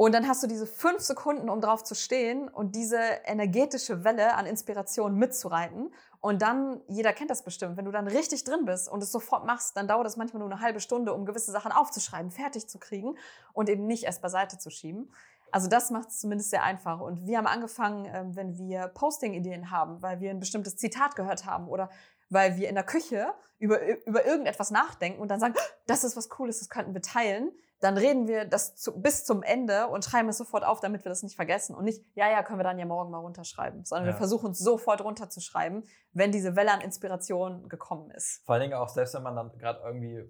[0.00, 4.34] Und dann hast du diese fünf Sekunden, um drauf zu stehen und diese energetische Welle
[4.34, 5.92] an Inspiration mitzureiten.
[6.20, 9.44] Und dann, jeder kennt das bestimmt, wenn du dann richtig drin bist und es sofort
[9.44, 12.78] machst, dann dauert es manchmal nur eine halbe Stunde, um gewisse Sachen aufzuschreiben, fertig zu
[12.78, 13.18] kriegen
[13.52, 15.12] und eben nicht erst beiseite zu schieben.
[15.50, 17.00] Also das macht es zumindest sehr einfach.
[17.00, 21.44] Und wir haben angefangen, ähm, wenn wir Posting-Ideen haben, weil wir ein bestimmtes Zitat gehört
[21.44, 21.90] haben oder
[22.30, 26.30] weil wir in der Küche über, über irgendetwas nachdenken und dann sagen, das ist was
[26.30, 30.28] Cooles, das könnten wir teilen dann reden wir das zu, bis zum Ende und schreiben
[30.28, 31.74] es sofort auf, damit wir das nicht vergessen.
[31.74, 34.12] Und nicht, ja, ja, können wir dann ja morgen mal runterschreiben, sondern ja.
[34.12, 38.42] wir versuchen es sofort runterzuschreiben, wenn diese Welle an Inspiration gekommen ist.
[38.44, 40.22] Vor allen Dingen auch selbst, wenn man dann gerade irgendwie,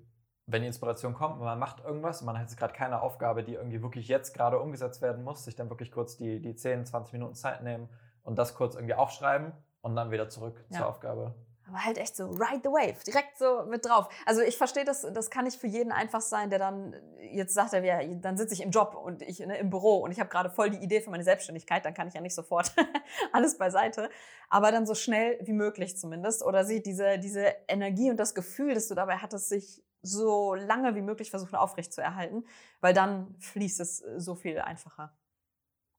[0.47, 3.43] wenn die Inspiration kommt und man macht irgendwas und man hat jetzt gerade keine Aufgabe,
[3.43, 6.87] die irgendwie wirklich jetzt gerade umgesetzt werden muss, sich dann wirklich kurz die, die 10,
[6.87, 7.89] 20 Minuten Zeit nehmen
[8.23, 10.79] und das kurz irgendwie aufschreiben und dann wieder zurück ja.
[10.79, 11.35] zur Aufgabe.
[11.71, 14.09] Aber halt echt so, ride the wave, direkt so mit drauf.
[14.27, 17.73] Also ich verstehe das, das kann nicht für jeden einfach sein, der dann, jetzt sagt
[17.73, 20.29] er, ja, dann sitze ich im Job und ich ne, im Büro und ich habe
[20.29, 22.75] gerade voll die Idee für meine Selbstständigkeit, dann kann ich ja nicht sofort
[23.33, 24.11] alles beiseite.
[24.49, 26.43] Aber dann so schnell wie möglich zumindest.
[26.43, 30.97] Oder sich diese, diese Energie und das Gefühl, das du dabei hattest, sich so lange
[30.97, 32.45] wie möglich versuchen aufrecht zu erhalten,
[32.81, 35.17] weil dann fließt es so viel einfacher.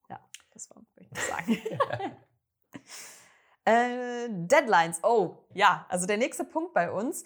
[0.09, 1.57] Ja, das war, würde ich sagen.
[3.71, 4.99] Äh, Deadlines.
[5.01, 7.23] Oh, ja, also der nächste Punkt bei uns.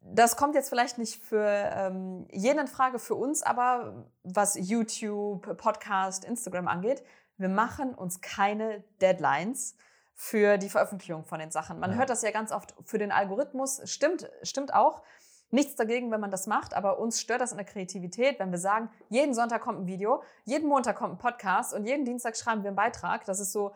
[0.00, 5.56] Das kommt jetzt vielleicht nicht für ähm, jeden in Frage für uns, aber was YouTube,
[5.58, 7.02] Podcast, Instagram angeht,
[7.36, 9.76] wir machen uns keine Deadlines
[10.14, 11.78] für die Veröffentlichung von den Sachen.
[11.78, 11.96] Man ja.
[11.98, 15.02] hört das ja ganz oft für den Algorithmus, stimmt, stimmt auch.
[15.50, 18.58] Nichts dagegen, wenn man das macht, aber uns stört das in der Kreativität, wenn wir
[18.58, 22.62] sagen, jeden Sonntag kommt ein Video, jeden Montag kommt ein Podcast und jeden Dienstag schreiben
[22.62, 23.24] wir einen Beitrag.
[23.26, 23.72] Das ist so,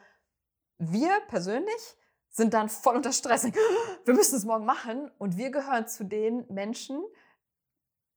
[0.81, 1.97] wir persönlich
[2.31, 3.45] sind dann voll unter Stress.
[4.05, 7.05] Wir müssen es morgen machen und wir gehören zu den Menschen,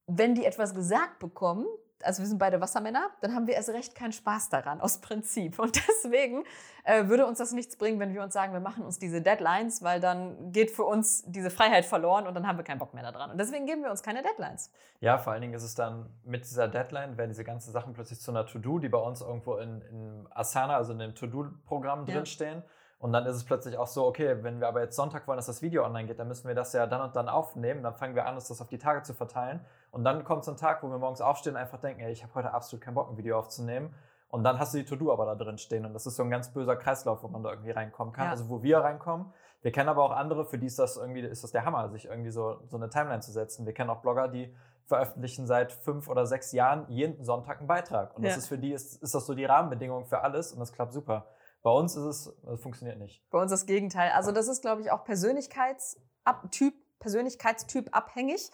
[0.08, 1.68] wenn die etwas gesagt bekommen,
[2.04, 5.60] also wir sind beide Wassermänner, dann haben wir erst recht keinen Spaß daran, aus Prinzip.
[5.60, 6.44] Und deswegen
[6.84, 9.82] äh, würde uns das nichts bringen, wenn wir uns sagen, wir machen uns diese Deadlines,
[9.84, 13.10] weil dann geht für uns diese Freiheit verloren und dann haben wir keinen Bock mehr
[13.12, 13.32] daran.
[13.32, 14.72] Und deswegen geben wir uns keine Deadlines.
[15.00, 18.20] Ja, vor allen Dingen ist es dann mit dieser Deadline, werden diese ganzen Sachen plötzlich
[18.20, 22.16] zu einer To-Do, die bei uns irgendwo in, in Asana, also in dem To-Do-Programm Ja.
[22.16, 22.64] drinstehen.
[23.00, 25.48] Und dann ist es plötzlich auch so, okay, wenn wir aber jetzt Sonntag wollen, dass
[25.48, 27.84] das Video online geht, dann müssen wir das ja dann und dann aufnehmen.
[27.84, 29.60] Dann fangen wir an, uns das auf die Tage zu verteilen.
[29.94, 32.24] Und dann kommt so ein Tag, wo wir morgens aufstehen und einfach denken, ey, ich
[32.24, 33.94] habe heute absolut keinen Bock, ein Video aufzunehmen.
[34.28, 35.86] Und dann hast du die To-Do aber da drin stehen.
[35.86, 38.26] Und das ist so ein ganz böser Kreislauf, wo man da irgendwie reinkommen kann.
[38.26, 38.32] Ja.
[38.32, 39.32] Also wo wir reinkommen.
[39.62, 42.06] Wir kennen aber auch andere, für die ist das irgendwie, ist das der Hammer, sich
[42.06, 43.68] irgendwie so, so eine Timeline zu setzen.
[43.68, 44.54] Wir kennen auch Blogger, die
[44.86, 48.16] veröffentlichen seit fünf oder sechs Jahren jeden Sonntag einen Beitrag.
[48.16, 48.38] Und das Ja.
[48.40, 51.28] ist für die, ist, ist das so die Rahmenbedingung für alles und das klappt super.
[51.62, 53.24] Bei uns ist es, das funktioniert nicht.
[53.30, 54.12] Bei uns das Gegenteil.
[54.16, 58.50] Also das ist, glaube ich, auch Persönlichkeitstyp, Persönlichkeitstyp abhängig.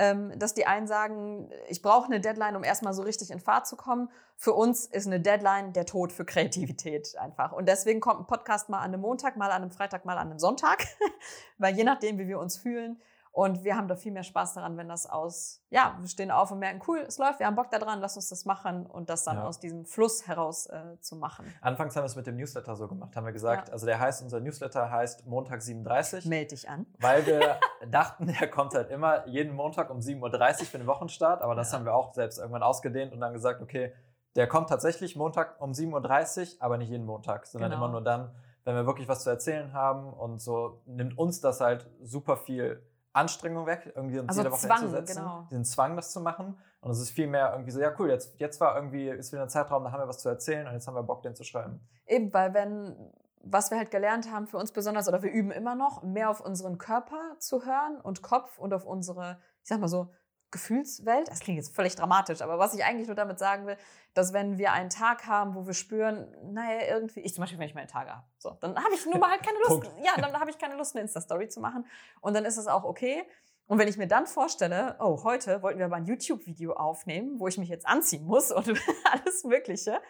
[0.00, 3.66] Ähm, dass die einen sagen, ich brauche eine Deadline, um erstmal so richtig in Fahrt
[3.66, 4.08] zu kommen.
[4.36, 7.50] Für uns ist eine Deadline der Tod für Kreativität einfach.
[7.52, 10.30] Und deswegen kommt ein Podcast mal an einem Montag, mal an einem Freitag, mal an
[10.30, 10.86] einem Sonntag.
[11.58, 13.00] Weil je nachdem, wie wir uns fühlen.
[13.38, 16.50] Und wir haben da viel mehr Spaß daran, wenn das aus, ja, wir stehen auf
[16.50, 19.22] und merken, cool, es läuft, wir haben Bock daran, lass uns das machen und das
[19.22, 19.44] dann Ja.
[19.44, 21.46] aus diesem Fluss heraus äh, zu machen.
[21.60, 24.22] Anfangs haben wir es mit dem Newsletter so gemacht, haben wir gesagt, also der heißt,
[24.24, 26.24] unser Newsletter heißt Montag 37.
[26.24, 26.84] Meld dich an.
[26.98, 31.40] weil wir dachten, der kommt halt immer jeden Montag um 7.30 Uhr für den Wochenstart,
[31.40, 31.78] aber das Ja.
[31.78, 33.92] haben wir auch selbst irgendwann ausgedehnt und dann gesagt, okay,
[34.34, 37.84] der kommt tatsächlich Montag um 7.30 Uhr, aber nicht jeden Montag, sondern Genau.
[37.84, 41.60] immer nur dann, wenn wir wirklich was zu erzählen haben und so nimmt uns das
[41.60, 42.82] halt super viel
[43.18, 45.46] Anstrengung weg, irgendwie uns Also jede Woche Zwang, hinzusetzen, genau.
[45.50, 46.58] diesen Zwang, das zu machen.
[46.80, 49.42] Und es ist viel mehr irgendwie so, ja cool, jetzt, jetzt war irgendwie, ist wieder
[49.42, 51.44] ein Zeitraum, da haben wir was zu erzählen und jetzt haben wir Bock, den zu
[51.44, 51.80] schreiben.
[52.06, 52.96] Eben, weil wenn,
[53.42, 56.40] was wir halt gelernt haben für uns besonders, oder wir üben immer noch, mehr auf
[56.40, 60.10] unseren Körper zu hören und Kopf und auf unsere, ich sag mal so,
[60.50, 61.28] Gefühlswelt.
[61.28, 63.76] Das klingt jetzt völlig dramatisch, aber was ich eigentlich nur damit sagen will,
[64.14, 67.68] dass wenn wir einen Tag haben, wo wir spüren, naja, irgendwie, ich zum Beispiel, wenn
[67.68, 70.38] ich meine Tage habe, so, dann habe ich nun mal halt keine Lust, ja, dann
[70.40, 71.86] habe ich keine Lust, eine Insta-Story zu machen.
[72.20, 73.24] Und dann ist es auch okay.
[73.66, 77.48] Und wenn ich mir dann vorstelle, oh, heute wollten wir aber ein YouTube-Video aufnehmen, wo
[77.48, 78.66] ich mich jetzt anziehen muss und
[79.12, 80.00] alles Mögliche,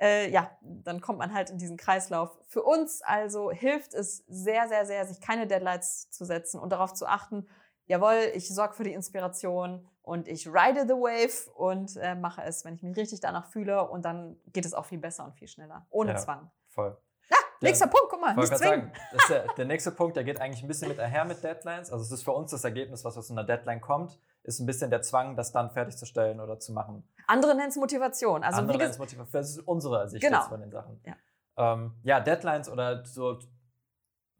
[0.00, 2.36] äh, ja, dann kommt man halt in diesen Kreislauf.
[2.48, 6.92] Für uns also hilft es sehr, sehr, sehr, sich keine Deadlines zu setzen und darauf
[6.92, 7.46] zu achten,
[7.86, 12.64] jawohl, ich sorge für die Inspiration und ich ride the wave und äh, mache es,
[12.64, 15.48] wenn ich mich richtig danach fühle und dann geht es auch viel besser und viel
[15.48, 16.16] schneller, ohne Ja.
[16.18, 16.50] Zwang.
[16.68, 16.96] Voll.
[17.30, 18.92] Ja, nächster Punkt, guck mal, nicht zwingen.
[18.92, 18.92] sagen,
[19.30, 21.90] der, der nächste Punkt, der geht eigentlich ein bisschen mit einher mit Deadlines.
[21.90, 24.90] Also es ist für uns das Ergebnis, was aus einer Deadline kommt, ist ein bisschen
[24.90, 27.08] der Zwang, das dann fertigzustellen oder zu machen.
[27.26, 28.44] Andere nennen es Motivation.
[28.44, 29.32] Also Andere nennen es Motivation.
[29.40, 30.42] Das ist unsere Sicht Genau.
[30.42, 31.00] von den Sachen.
[31.06, 31.14] Ja.
[31.56, 33.38] Ähm, ja, Deadlines oder so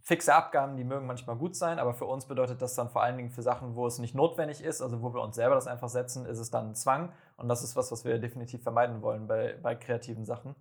[0.05, 3.17] fixe Abgaben, die mögen manchmal gut sein, aber für uns bedeutet das dann vor allen
[3.17, 5.89] Dingen für Sachen, wo es nicht notwendig ist, also wo wir uns selber das einfach
[5.89, 7.11] setzen, ist es dann ein Zwang.
[7.39, 10.55] Und das ist was, was wir definitiv vermeiden wollen bei, bei kreativen Sachen.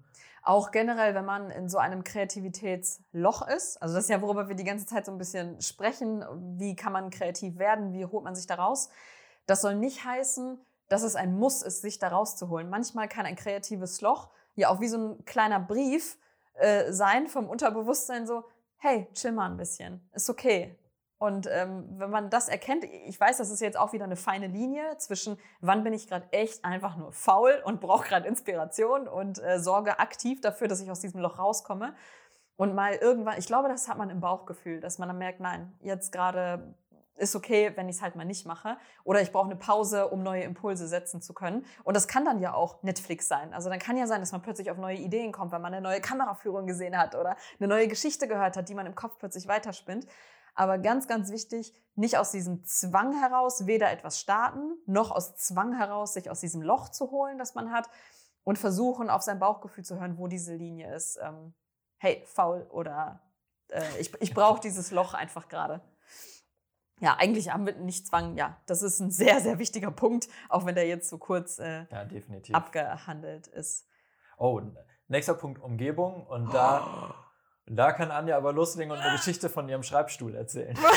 [0.44, 4.56] auch generell, wenn man in so einem Kreativitätsloch ist, also das ist ja, worüber wir
[4.56, 6.26] die ganze Zeit so ein bisschen sprechen,
[6.58, 8.90] wie kann man kreativ werden, wie holt man sich da raus,
[9.46, 12.70] das soll nicht heißen, dass es ein Muss ist, sich da rauszuholen.
[12.70, 16.18] Manchmal kann ein kreatives Loch ja auch wie so ein kleiner Brief
[16.54, 18.46] äh, sein vom Unterbewusstsein so,
[18.84, 20.78] hey, chill mal ein bisschen, ist okay.
[21.18, 24.48] Und ähm, wenn man das erkennt, ich weiß, das ist jetzt auch wieder eine feine
[24.48, 29.42] Linie zwischen, wann bin ich gerade echt einfach nur faul und brauche gerade Inspiration und
[29.42, 31.96] äh, sorge aktiv dafür, dass ich aus diesem Loch rauskomme.
[32.58, 35.74] Und mal irgendwann, ich glaube, das hat man im Bauchgefühl, dass man dann merkt, nein,
[35.80, 36.76] jetzt gerade
[37.16, 38.78] ist okay, wenn ich es halt mal nicht mache.
[39.04, 41.66] Oder ich brauche eine Pause, um neue Impulse setzen zu können.
[41.84, 43.54] Und das kann dann ja auch Netflix sein.
[43.54, 45.84] Also dann kann ja sein, dass man plötzlich auf neue Ideen kommt, wenn man eine
[45.84, 49.48] neue Kameraführung gesehen hat oder eine neue Geschichte gehört hat, die man im Kopf plötzlich
[49.48, 50.08] weiterspinnt.
[50.56, 55.76] Aber ganz, ganz wichtig, nicht aus diesem Zwang heraus weder etwas starten, noch aus Zwang
[55.76, 57.90] heraus sich aus diesem Loch zu holen, das man hat
[58.44, 61.20] und versuchen, auf sein Bauchgefühl zu hören, wo diese Linie ist.
[61.22, 61.54] Ähm,
[61.98, 63.22] hey, faul oder
[63.70, 65.82] äh, ich, ich brauche dieses Loch einfach gerade.
[67.04, 68.38] Ja, eigentlich haben wir nicht Zwang.
[68.38, 71.86] Ja, das ist ein sehr, sehr wichtiger Punkt, auch wenn der jetzt so kurz äh,
[71.92, 72.08] Ja,
[72.54, 73.90] abgehandelt ist.
[74.38, 74.62] Oh,
[75.10, 76.26] nächster Punkt Umgebung.
[76.26, 77.14] Und da,
[77.66, 80.78] da kann Anja aber loslegen und eine Geschichte von ihrem Schreibstuhl erzählen.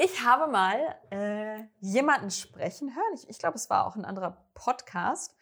[0.00, 0.78] Ich habe mal
[1.10, 5.34] äh, jemanden sprechen hören, ich, ich glaube, es war auch ein anderer Podcast,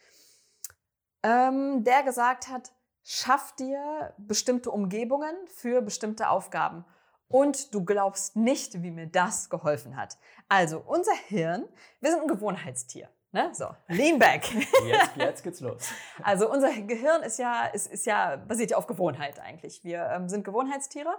[1.23, 2.73] ähm, der gesagt hat,
[3.05, 6.87] schaff dir bestimmte Umgebungen für bestimmte Aufgaben.
[7.29, 10.17] Und du glaubst nicht, wie mir das geholfen hat.
[10.49, 11.69] Also, unser Hirn,
[12.01, 13.09] wir sind ein Gewohnheitstier.
[13.33, 13.51] Ne?
[13.53, 14.51] So, lean back.
[14.87, 15.91] Jetzt, jetzt geht's los.
[16.23, 19.85] Also unser Gehirn ist ja, ist, ist ja, basiert ja auf Gewohnheit eigentlich.
[19.85, 21.15] Wir ähm, sind Gewohnheitstiere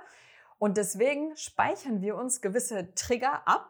[0.58, 3.70] und deswegen speichern wir uns gewisse Trigger ab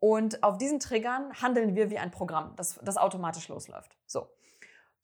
[0.00, 3.96] und auf diesen Triggern handeln wir wie ein Programm, das, das automatisch losläuft.
[4.06, 4.28] So.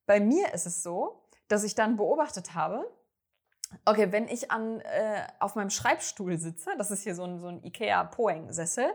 [0.07, 2.90] Bei mir ist es so, dass ich dann beobachtet habe,
[3.85, 7.48] okay, wenn ich an, äh, auf meinem Schreibstuhl sitze, das ist hier so ein, so
[7.48, 8.87] ein Ikea-Poeng-Sessel,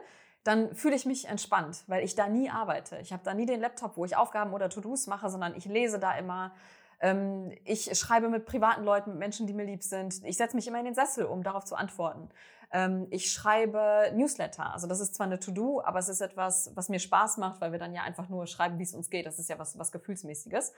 [0.44, 2.98] dann fühle ich mich entspannt, weil ich da nie arbeite.
[3.00, 6.00] Ich habe da nie den Laptop, wo ich Aufgaben oder To-Dos mache, sondern ich lese
[6.00, 6.54] da immer.
[7.02, 10.24] Ähm, ich schreibe mit privaten Leuten, mit Menschen, die mir lieb sind.
[10.24, 12.30] Ich setze mich immer in den Sessel, um darauf zu antworten.
[12.72, 14.74] Ähm, ich schreibe Newsletter.
[14.74, 17.72] Also das ist zwar eine To-Do, aber es ist etwas, was mir Spaß macht, weil
[17.72, 19.26] wir dann ja einfach nur schreiben, wie es uns geht.
[19.26, 20.74] Das ist ja was, was Gefühlsmäßiges.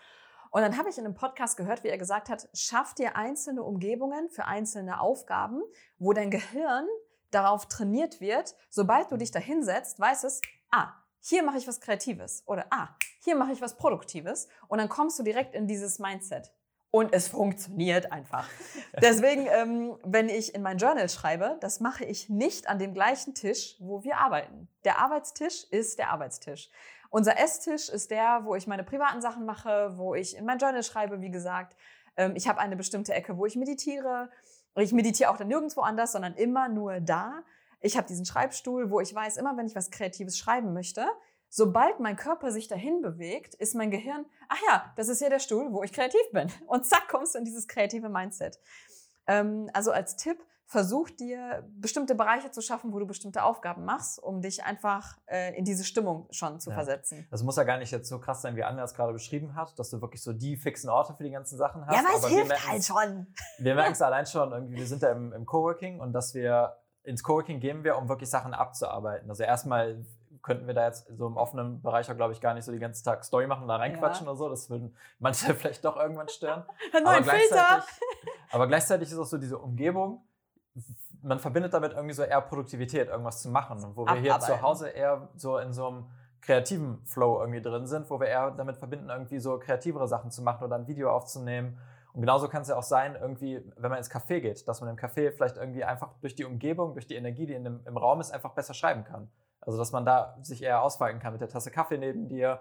[0.51, 3.63] Und dann habe ich in einem Podcast gehört, wie er gesagt hat, schaff dir einzelne
[3.63, 5.63] Umgebungen für einzelne Aufgaben,
[5.97, 6.85] wo dein Gehirn
[7.31, 10.89] darauf trainiert wird, sobald du dich da hinsetzt, weiß es, ah,
[11.21, 12.89] hier mache ich was Kreatives oder ah,
[13.23, 16.51] hier mache ich was Produktives und dann kommst du direkt in dieses Mindset.
[16.93, 18.49] Und es funktioniert einfach.
[19.01, 23.33] Deswegen, ähm, wenn ich in mein Journal schreibe, das mache ich nicht an dem gleichen
[23.33, 24.67] Tisch, wo wir arbeiten.
[24.83, 26.69] Der Arbeitstisch ist der Arbeitstisch.
[27.11, 30.81] Unser Esstisch ist der, wo ich meine privaten Sachen mache, wo ich in mein Journal
[30.81, 31.75] schreibe, wie gesagt.
[32.15, 34.29] Ähm, ich habe eine bestimmte Ecke, wo ich meditiere.
[34.75, 37.43] Ich meditiere auch dann nirgendwo anders, sondern immer nur da.
[37.81, 41.05] Ich habe diesen Schreibstuhl, wo ich weiß, immer wenn ich was Kreatives schreiben möchte,
[41.49, 45.39] sobald mein Körper sich dahin bewegt, ist mein Gehirn, ach ja, das ist ja der
[45.39, 46.49] Stuhl, wo ich kreativ bin.
[46.65, 48.57] Und zack, kommst du in dieses kreative Mindset.
[49.27, 54.23] Ähm, also als Tipp, versuch dir bestimmte Bereiche zu schaffen, wo du bestimmte Aufgaben machst,
[54.23, 56.75] um dich einfach äh, in diese Stimmung schon zu ja.
[56.75, 57.27] versetzen.
[57.29, 59.77] Das muss ja gar nicht jetzt so krass sein, wie Anja es gerade beschrieben hat,
[59.77, 61.93] dass du wirklich so die fixen Orte für die ganzen Sachen hast.
[61.93, 63.27] Ja, aber es hilft halt schon.
[63.57, 66.77] Wir merken es allein schon, irgendwie, wir sind ja im, im Coworking und dass wir
[67.03, 69.29] ins Coworking gehen wir, um wirklich Sachen abzuarbeiten.
[69.29, 70.05] Also erstmal
[70.41, 72.79] könnten wir da jetzt so im offenen Bereich auch, glaube ich, gar nicht so die
[72.79, 74.31] ganze Tag Story machen, da reinquatschen ja.
[74.31, 74.47] oder so.
[74.47, 76.63] Das würden manche vielleicht doch irgendwann stören.
[76.93, 77.89] aber, gleichzeitig,
[78.51, 80.23] aber gleichzeitig ist auch so diese Umgebung,
[81.21, 83.83] man verbindet damit irgendwie so eher Produktivität, irgendwas zu machen.
[83.83, 86.05] Und wo wir hier zu Hause eher so in so einem
[86.41, 90.41] kreativen Flow irgendwie drin sind, wo wir eher damit verbinden, irgendwie so kreativere Sachen zu
[90.41, 91.77] machen oder ein Video aufzunehmen.
[92.13, 94.89] Und genauso kann es ja auch sein, irgendwie, wenn man ins Café geht, dass man
[94.89, 97.97] im Café vielleicht irgendwie einfach durch die Umgebung, durch die Energie, die in dem, im
[97.97, 99.29] Raum ist, einfach besser schreiben kann.
[99.61, 102.59] Also, dass man da sich eher ausfalten kann mit der Tasse Kaffee neben dir.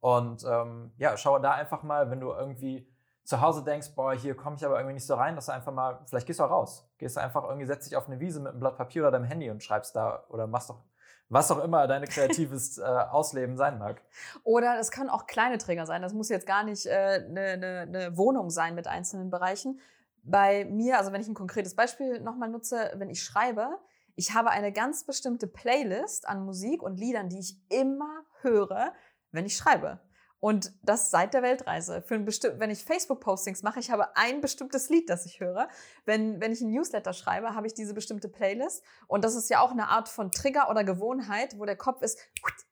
[0.00, 2.88] Und ähm, ja, schau da einfach mal, wenn du irgendwie
[3.28, 5.70] zu Hause denkst, boah, hier komme ich aber irgendwie nicht so rein, dass du einfach
[5.70, 6.90] mal, vielleicht gehst du auch raus.
[6.96, 9.26] Gehst du einfach irgendwie, setzt dich auf eine Wiese mit einem Blatt Papier oder deinem
[9.26, 10.82] Handy und schreibst da oder machst doch
[11.28, 14.00] was auch immer deine kreatives äh, Ausleben sein mag.
[14.44, 16.00] Oder es können auch kleine Trigger sein.
[16.00, 19.78] Das muss jetzt gar nicht eine äh, ne, ne, ne Wohnung sein mit einzelnen Bereichen.
[20.22, 23.78] Bei mir, also wenn ich ein konkretes Beispiel nochmal nutze, wenn ich schreibe,
[24.16, 28.94] ich habe eine ganz bestimmte Playlist an Musik und Liedern, die ich immer höre,
[29.32, 30.00] wenn ich schreibe.
[30.40, 32.02] Und das seit der Weltreise.
[32.02, 35.68] Für ein wenn ich Facebook-Postings mache, ich habe ein bestimmtes Lied, das ich höre.
[36.04, 38.84] Wenn, wenn ich ein Newsletter schreibe, habe ich diese bestimmte Playlist.
[39.08, 42.18] Und das ist ja auch eine Art von Trigger oder Gewohnheit, wo der Kopf ist,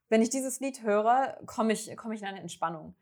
[0.09, 2.95] wenn ich dieses Lied höre, komme ich, komme ich in eine Entspannung.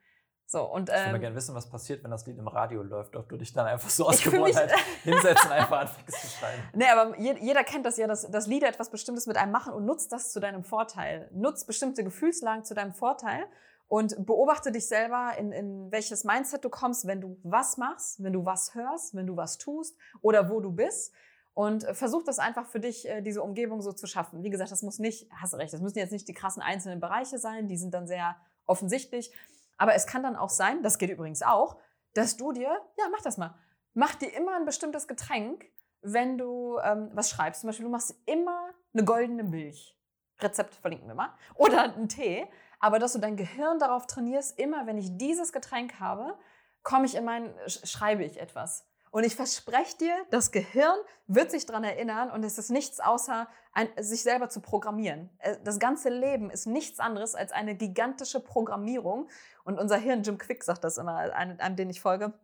[0.46, 3.16] So, und, ähm, ich würde gerne wissen, was passiert, wenn das Lied im Radio läuft,
[3.16, 4.72] ob du dich dann einfach so aus Gewohnheit
[5.03, 6.62] hinsetzt und einfach anfängst zu schreiben.
[6.74, 9.85] Nee, aber jeder kennt das ja, dass, dass Lieder etwas Bestimmtes mit einem machen und
[9.85, 11.31] nutzt das zu deinem Vorteil.
[11.33, 13.46] Nutzt bestimmte Gefühlslagen zu deinem Vorteil
[13.88, 18.33] und beobachte dich selber, in, in welches Mindset du kommst, wenn du was machst, wenn
[18.33, 21.12] du was hörst, wenn du was tust oder wo du bist.
[21.53, 24.42] Und versuch das einfach für dich, äh, diese Umgebung so zu schaffen.
[24.42, 27.38] Wie gesagt, das muss nicht, hast recht, das müssen jetzt nicht die krassen einzelnen Bereiche
[27.38, 29.33] sein, die sind dann sehr offensichtlich.
[29.77, 31.77] Aber es kann dann auch sein, das geht übrigens auch,
[32.14, 32.68] dass du dir,
[32.99, 33.55] ja, mach das mal,
[33.92, 35.66] mach dir immer ein bestimmtes Getränk,
[36.03, 37.61] wenn du ähm, was schreibst.
[37.61, 39.97] Zum Beispiel, du machst immer eine goldene Milch.
[40.40, 41.33] Rezept verlinken wir mal.
[41.55, 42.47] Oder einen Tee
[42.85, 46.37] aber dass du dein Gehirn darauf trainierst, immer wenn ich dieses Getränk habe,
[46.82, 48.85] komme ich in mein, schreibe ich etwas.
[49.11, 53.49] Und ich verspreche dir, das Gehirn wird sich daran erinnern und es ist nichts außer
[53.72, 55.30] ein, sich selber zu programmieren.
[55.39, 59.30] Äh, das ganze Leben ist nichts anderes als eine gigantische Programmierung.
[59.64, 62.35] Und unser Hirn, Jim Quick sagt das immer, einem, einem den ich folge.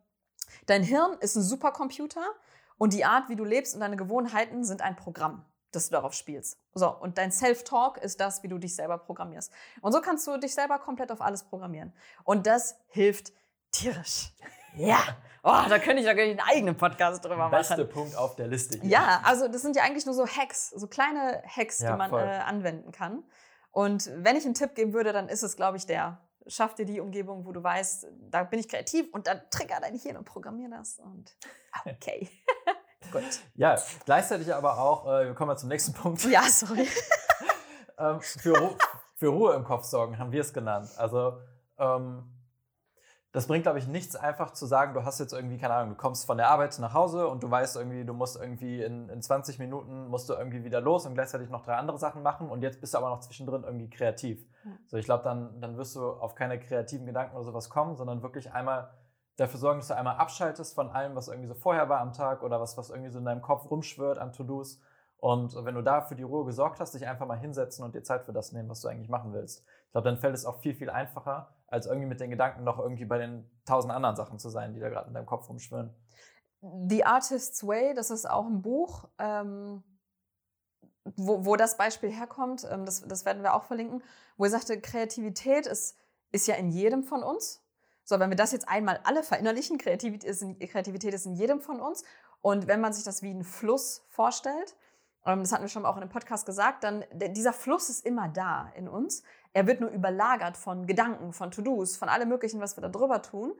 [0.65, 2.25] Dein Hirn ist ein Supercomputer
[2.79, 6.13] und die Art, wie du lebst und deine Gewohnheiten sind ein Programm dass du darauf
[6.13, 6.59] spielst.
[6.73, 9.51] So, und dein Self-Talk ist das, wie du dich selber programmierst.
[9.81, 11.93] Und so kannst du dich selber komplett auf alles programmieren.
[12.23, 13.33] Und das hilft
[13.71, 14.33] tierisch.
[14.73, 14.99] Ja.
[15.43, 17.51] Oh, da könnte ich ja einen eigenen Podcast drüber machen.
[17.51, 18.79] Beste Punkt auf der Liste.
[18.79, 18.89] Hier.
[18.89, 22.13] Ja, also das sind ja eigentlich nur so Hacks, so kleine Hacks, ja, die man
[22.13, 23.23] äh, anwenden kann.
[23.71, 26.21] Und wenn ich einen Tipp geben würde, dann ist es, glaube ich, der.
[26.47, 29.93] Schaff dir die Umgebung, wo du weißt, da bin ich kreativ und dann trigger dein
[29.93, 30.97] Hirn und programmier das.
[30.97, 31.35] Und
[31.85, 32.29] okay.
[33.11, 33.23] Gut.
[33.55, 36.23] Ja, gleichzeitig aber auch, äh, wir kommen mal zum nächsten Punkt.
[36.25, 36.87] Ja, sorry.
[37.97, 38.75] ähm, für, Ru
[39.15, 40.89] für Ruhe im Kopf sorgen, haben wir es genannt.
[40.97, 41.37] Also
[41.77, 42.23] ähm,
[43.33, 45.95] das bringt, glaube ich, nichts einfach zu sagen, du hast jetzt irgendwie, keine Ahnung, du
[45.95, 49.21] kommst von der Arbeit nach Hause und du weißt irgendwie, du musst irgendwie in, in
[49.21, 52.61] 20 Minuten musst du irgendwie wieder los und gleichzeitig noch drei andere Sachen machen und
[52.61, 54.45] jetzt bist du aber noch zwischendrin irgendwie kreativ.
[54.65, 54.77] Mhm.
[54.87, 58.21] So, ich glaube, dann, dann wirst du auf keine kreativen Gedanken oder sowas kommen, sondern
[58.21, 58.91] wirklich einmal
[59.37, 62.43] dafür sorgen, dass du einmal abschaltest von allem, was irgendwie so vorher war am Tag
[62.43, 64.79] oder was, was irgendwie so in deinem Kopf rumschwirrt an To-Dos.
[65.17, 68.03] Und wenn du da für die Ruhe gesorgt hast, dich einfach mal hinsetzen und dir
[68.03, 69.63] Zeit für das nehmen, was du eigentlich machen willst.
[69.85, 72.79] Ich glaube, dann fällt es auch viel, viel einfacher, als irgendwie mit den Gedanken noch
[72.79, 75.93] irgendwie bei den tausend anderen Sachen zu sein, die da gerade in deinem Kopf rumschwirren.
[76.61, 79.83] The Artist's Way, das ist auch ein Buch, ähm,
[81.03, 84.03] wo, wo das Beispiel herkommt, ähm, das, das werden wir auch verlinken,
[84.37, 85.97] wo er sagte, Kreativität ist,
[86.31, 87.60] ist ja in jedem von uns.
[88.11, 91.61] So, wenn wir das jetzt einmal alle verinnerlichen, Kreativität ist, in, Kreativität ist in jedem
[91.61, 92.03] von uns.
[92.41, 94.75] Und wenn man sich das wie einen Fluss vorstellt,
[95.25, 98.27] ähm, das hatten wir schon auch in dem Podcast gesagt, dann dieser Fluss ist immer
[98.27, 99.23] da in uns.
[99.53, 103.21] Er wird nur überlagert von Gedanken, von To-Dos, von allem Möglichen, was wir da drüber
[103.21, 103.53] tun.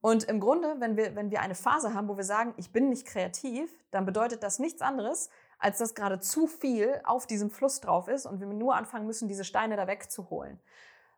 [0.00, 2.90] Und im Grunde, wenn wir, wenn wir eine Phase haben, wo wir sagen, ich bin
[2.90, 5.28] nicht kreativ, dann bedeutet das nichts anderes,
[5.58, 9.26] als dass gerade zu viel auf diesem Fluss drauf ist und wir nur anfangen müssen,
[9.26, 10.60] diese Steine da wegzuholen.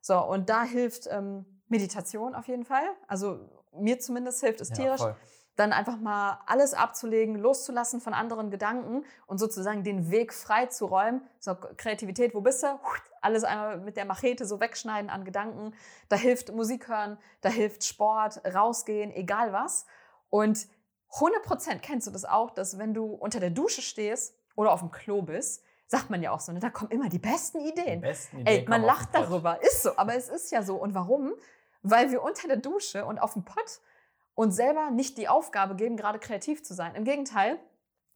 [0.00, 2.84] So, und da hilft ähm, Meditation auf jeden Fall.
[3.08, 5.00] Also mir zumindest hilft es tierisch.
[5.00, 5.16] Ja,
[5.56, 10.86] dann einfach mal alles abzulegen, loszulassen von anderen Gedanken und sozusagen den Weg frei zu
[10.86, 11.22] räumen.
[11.38, 12.80] So, Kreativität, wo bist du?
[13.20, 15.74] Alles einmal mit der Machete so wegschneiden an Gedanken.
[16.08, 19.86] Da hilft Musik hören, da hilft Sport, rausgehen, egal was.
[20.30, 20.66] Und
[21.12, 24.90] 100% kennst du das auch, dass wenn du unter der Dusche stehst oder auf dem
[24.90, 28.00] Klo bist, sagt man ja auch so, ne, da kommen immer die besten Ideen.
[28.00, 30.76] Die besten Ideen Ey, man lacht darüber, ist so, aber es ist ja so.
[30.76, 31.34] Und warum?
[31.82, 33.80] Weil wir unter der Dusche und auf dem Pott
[34.34, 36.94] uns selber nicht die Aufgabe geben, gerade kreativ zu sein.
[36.94, 37.58] Im Gegenteil,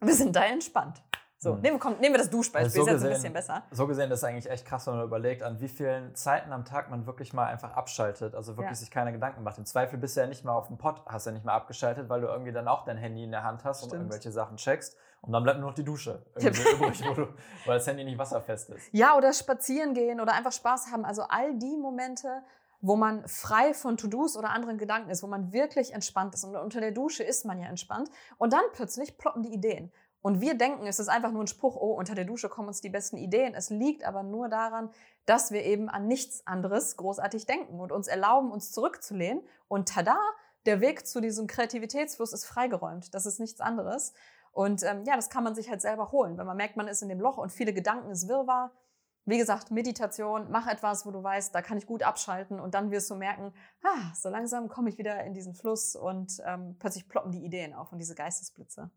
[0.01, 1.03] wir sind da entspannt.
[1.45, 1.61] So, mhm.
[1.61, 3.63] nehmen, komm, nehmen wir das Duschbeispiel, also so ist jetzt ein bisschen besser.
[3.71, 6.65] So gesehen ist es eigentlich echt krass, wenn man überlegt, an wie vielen Zeiten am
[6.65, 8.77] Tag man wirklich mal einfach abschaltet, also wirklich ja.
[8.77, 9.59] sich keine Gedanken macht.
[9.59, 12.09] Im Zweifel bist du ja nicht mal auf dem Pott, hast ja nicht mal abgeschaltet,
[12.09, 13.93] weil du irgendwie dann auch dein Handy in der Hand hast Stimmt.
[13.93, 14.97] und irgendwelche Sachen checkst.
[15.21, 17.29] Und dann bleibt nur noch die Dusche übrig, du,
[17.67, 18.89] weil das Handy nicht wasserfest ist.
[18.93, 21.05] Ja, oder spazieren gehen oder einfach Spaß haben.
[21.05, 22.43] Also all die Momente,
[22.87, 26.45] wo man frei von To-Dos oder anderen Gedanken ist, wo man wirklich entspannt ist.
[26.45, 28.11] Und unter der Dusche ist man ja entspannt.
[28.37, 29.91] Und dann plötzlich ploppen die Ideen.
[30.21, 32.83] Und wir denken, es ist einfach nur ein Spruch, oh, unter der Dusche kommen uns
[32.83, 33.55] die besten Ideen.
[33.55, 34.91] Es liegt aber nur daran,
[35.25, 39.43] dass wir eben an nichts anderes großartig denken und uns erlauben, uns zurückzulehnen.
[39.67, 40.19] Und tada,
[40.67, 43.15] der Weg zu diesem Kreativitätsfluss ist freigeräumt.
[43.15, 44.13] Das ist nichts anderes.
[44.53, 46.37] Und ähm, ja, das kann man sich halt selber holen.
[46.37, 48.73] Wenn man merkt, man ist in dem Loch und viele Gedanken ist Wirrwarr,
[49.27, 52.91] wie gesagt, Meditation, mach etwas, wo du weißt, da kann ich gut abschalten und dann
[52.91, 57.09] wirst du merken, ah, so langsam komme ich wieder in diesen Fluss und ähm, plötzlich
[57.09, 58.91] ploppen die Ideen auf und diese Geistesblitze.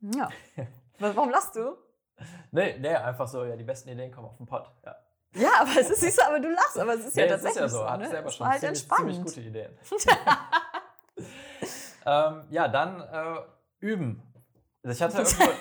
[0.00, 0.28] Ja.
[0.98, 1.76] Warum lachst du?
[2.52, 4.70] Nee, nee, einfach so, ja, die besten Ideen kommen auf den Pott.
[4.84, 4.96] Ja.
[5.34, 7.60] Ja, aber es ist, siehst du, aber du lachst, aber es ist ja tatsächlich ist
[7.60, 7.78] ja so.
[7.78, 8.08] so Hat ne?
[8.08, 9.78] selber schon halt ziemlich, ziemlich, gute Ideen.
[12.06, 13.40] ähm, ja, dann äh,
[13.80, 14.22] üben.
[14.82, 15.52] Also ich hatte irgendwo,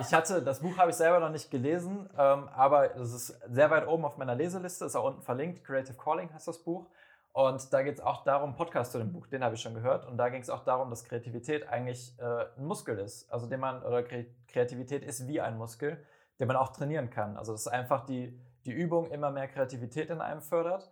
[0.00, 3.70] ich hatte, das Buch habe ich selber noch nicht gelesen, ähm, aber es ist sehr
[3.70, 5.64] weit oben auf meiner Leseliste, ist auch unten verlinkt.
[5.64, 6.88] Creative Calling heißt das Buch.
[7.32, 10.04] Und da geht es auch darum, Podcast zu dem Buch, den habe ich schon gehört.
[10.06, 13.30] Und da ging es auch darum, dass Kreativität eigentlich äh, ein Muskel ist.
[13.32, 16.04] Also den man, oder Kreativität ist wie ein Muskel,
[16.40, 17.36] den man auch trainieren kann.
[17.36, 20.90] Also dass einfach die, die Übung immer mehr Kreativität in einem fördert.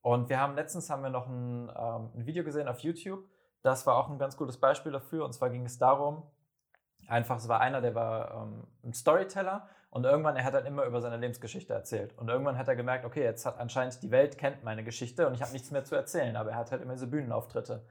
[0.00, 3.24] Und wir haben letztens haben wir noch ein, ähm, ein Video gesehen auf YouTube.
[3.62, 5.24] Das war auch ein ganz gutes Beispiel dafür.
[5.24, 6.22] Und zwar ging es darum,
[7.10, 10.84] einfach, es war einer, der war ähm, ein Storyteller und irgendwann, er hat dann immer
[10.84, 12.16] über seine Lebensgeschichte erzählt.
[12.16, 15.34] Und irgendwann hat er gemerkt, okay, jetzt hat anscheinend die Welt kennt meine Geschichte und
[15.34, 17.84] ich habe nichts mehr zu erzählen, aber er hat halt immer diese Bühnenauftritte.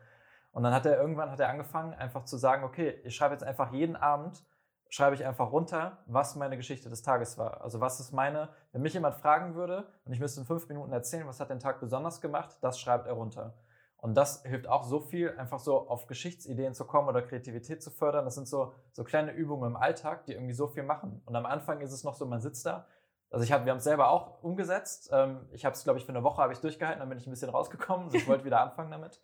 [0.52, 3.44] Und dann hat er irgendwann hat er angefangen, einfach zu sagen, okay, ich schreibe jetzt
[3.44, 4.44] einfach jeden Abend,
[4.90, 7.62] schreibe ich einfach runter, was meine Geschichte des Tages war.
[7.62, 10.92] Also was ist meine, wenn mich jemand fragen würde und ich müsste in fünf Minuten
[10.92, 13.54] erzählen, was hat den Tag besonders gemacht, das schreibt er runter.
[14.02, 17.92] Und das hilft auch so viel, einfach so auf Geschichtsideen zu kommen oder Kreativität zu
[17.92, 18.24] fördern.
[18.24, 21.22] Das sind so, so kleine Übungen im Alltag, die irgendwie so viel machen.
[21.26, 22.88] Und am Anfang ist es noch so, man sitzt da.
[23.30, 25.10] Also ich hab, wir haben es selber auch umgesetzt.
[25.12, 27.28] Ähm, ich habe es, glaube ich, für eine Woche habe ich durchgehalten, dann bin ich
[27.28, 28.10] ein bisschen rausgekommen.
[28.14, 29.22] Ich wollte wieder anfangen damit.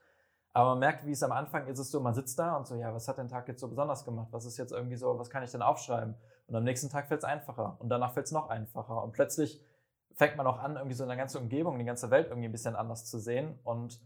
[0.52, 2.76] Aber man merkt, wie es am Anfang ist, es so, man sitzt da und so,
[2.76, 4.28] ja, was hat den Tag jetzt so besonders gemacht?
[4.32, 6.16] Was ist jetzt irgendwie so, was kann ich denn aufschreiben?
[6.48, 9.04] Und am nächsten Tag fällt es einfacher und danach fällt es noch einfacher.
[9.04, 9.62] Und plötzlich
[10.14, 12.76] fängt man auch an, irgendwie so eine ganze Umgebung, die ganze Welt irgendwie ein bisschen
[12.76, 13.60] anders zu sehen.
[13.64, 14.00] Und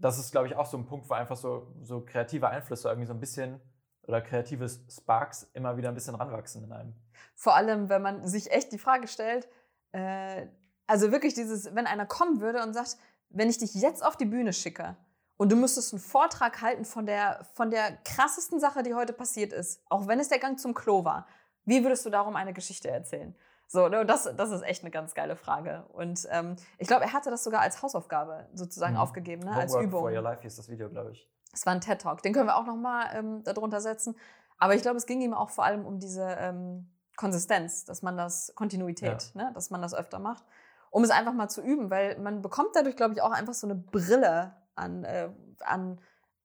[0.00, 3.06] das ist, glaube ich, auch so ein Punkt, wo einfach so, so kreative Einflüsse irgendwie
[3.06, 3.60] so ein bisschen
[4.02, 6.94] oder kreative Sparks immer wieder ein bisschen ranwachsen in einem.
[7.34, 9.48] Vor allem, wenn man sich echt die Frage stellt,
[9.92, 10.46] äh,
[10.86, 12.96] also wirklich dieses, wenn einer kommen würde und sagt,
[13.28, 14.96] wenn ich dich jetzt auf die Bühne schicke
[15.36, 19.52] und du müsstest einen Vortrag halten von der, von der krassesten Sache, die heute passiert
[19.52, 21.26] ist, auch wenn es der Gang zum Klo war.
[21.64, 23.36] Wie würdest du darum eine Geschichte erzählen?
[23.72, 25.84] So, ne, das, das ist echt eine ganz geile Frage.
[25.92, 29.00] Und ähm, ich glaube, er hatte das sogar als Hausaufgabe sozusagen mhm.
[29.00, 30.00] aufgegeben, ne, als Übung.
[30.00, 31.30] For Your Life hieß das Video, glaube ich.
[31.52, 32.20] Es war ein TED Talk.
[32.22, 34.16] Den können wir auch nochmal ähm, darunter setzen.
[34.58, 38.16] Aber ich glaube, es ging ihm auch vor allem um diese ähm, Konsistenz, dass man
[38.16, 39.44] das, Kontinuität, ja.
[39.44, 40.42] ne, dass man das öfter macht,
[40.90, 43.68] um es einfach mal zu üben, weil man bekommt dadurch, glaube ich, auch einfach so
[43.68, 45.28] eine Brille an, äh,
[45.60, 46.00] an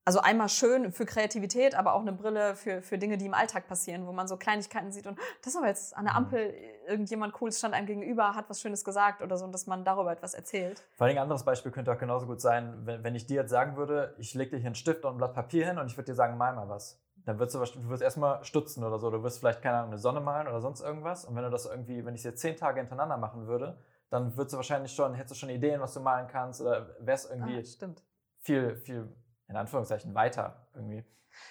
[0.05, 3.67] also einmal schön für Kreativität, aber auch eine Brille für, für Dinge, die im Alltag
[3.67, 6.25] passieren, wo man so Kleinigkeiten sieht und das ist aber jetzt an der mhm.
[6.25, 6.53] Ampel,
[6.87, 10.11] irgendjemand Cooles stand einem gegenüber, hat was Schönes gesagt oder so und dass man darüber
[10.11, 10.83] etwas erzählt.
[10.93, 13.49] Vor allem ein anderes Beispiel könnte auch genauso gut sein, wenn, wenn ich dir jetzt
[13.49, 15.97] sagen würde, ich lege dir hier einen Stift und ein Blatt Papier hin und ich
[15.97, 17.01] würde dir sagen, mal mal was.
[17.25, 19.09] Dann würdest du, du wirst erstmal stutzen oder so.
[19.09, 21.25] Du wirst vielleicht, keine Ahnung, eine Sonne malen oder sonst irgendwas.
[21.25, 23.79] Und wenn du das irgendwie, wenn ich es jetzt zehn Tage hintereinander machen würde,
[24.11, 27.31] dann würdest du wahrscheinlich schon, hättest du schon Ideen, was du malen kannst oder wärst
[27.31, 27.87] irgendwie ah,
[28.41, 29.11] viel, viel
[29.47, 31.03] in Anführungszeichen weiter irgendwie.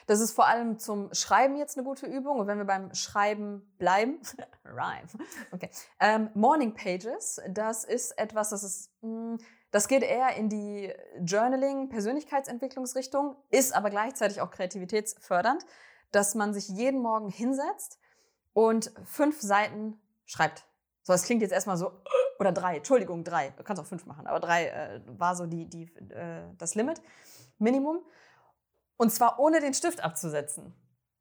[0.07, 2.39] Das ist vor allem zum Schreiben jetzt eine gute Übung.
[2.39, 4.21] Und wenn wir beim Schreiben bleiben,
[4.65, 5.07] Rhyme,
[5.53, 5.71] okay.
[6.01, 9.39] Ähm, Morning Pages, das ist etwas, das ist, mh, hm,
[9.71, 15.67] das geht eher in die Journaling, Persönlichkeitsentwicklungsrichtung, ist aber gleichzeitig auch kreativitätsfördernd,
[16.13, 17.99] dass man sich jeden Morgen hinsetzt
[18.53, 20.65] und fünf Seiten schreibt.
[21.03, 21.91] So, das klingt jetzt erstmal so,
[22.39, 25.69] oder drei, Entschuldigung, drei, du kannst auch fünf machen, aber drei äh, war so die,
[25.69, 27.03] die, äh, das Limit.
[27.59, 28.05] Minimum.
[28.97, 30.75] Und zwar ohne den Stift abzusetzen.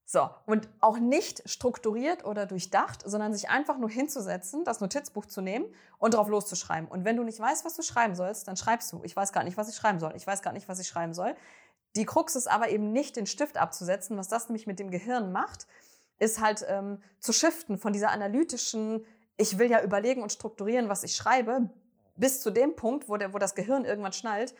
[0.06, 5.42] So, und auch nicht strukturiert oder durchdacht, sondern sich einfach nur hinzusetzen, das Notizbuch zu
[5.42, 5.66] nehmen
[5.98, 6.90] und drauf loszuschreiben.
[6.90, 9.02] Und wenn du nicht weißt, was du schreiben sollst, dann schreibst du.
[9.04, 10.14] Ich weiß gar nicht, was ich schreiben soll.
[10.16, 11.36] Ich weiß gar nicht, was ich schreiben soll.
[11.96, 14.18] Die Krux ist aber eben nicht, den Stift abzusetzen.
[14.18, 15.68] Was das nämlich mit dem Gehirn macht,
[16.20, 19.06] ist halt ähm, zu shiften von dieser analytischen,
[19.38, 21.70] ich will ja überlegen und strukturieren, was ich schreibe,
[22.16, 24.54] bis zu dem Punkt, wo, der, wo das Gehirn irgendwann schnallt,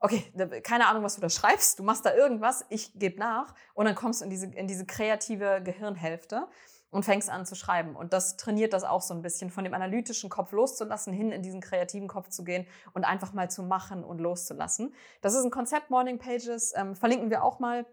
[0.00, 0.22] okay,
[0.62, 3.94] keine Ahnung, was du da schreibst, du machst da irgendwas, ich gebe nach und dann
[3.94, 6.46] kommst du in diese, in diese kreative Gehirnhälfte
[6.90, 7.96] und fängst an zu schreiben.
[7.96, 11.42] Und das trainiert das auch so ein bisschen, von dem analytischen Kopf loszulassen, hin in
[11.42, 14.94] diesen kreativen Kopf zu gehen und einfach mal zu machen und loszulassen.
[15.20, 17.84] Das ist ein Konzept Morning Pages, ähm, verlinken wir auch mal.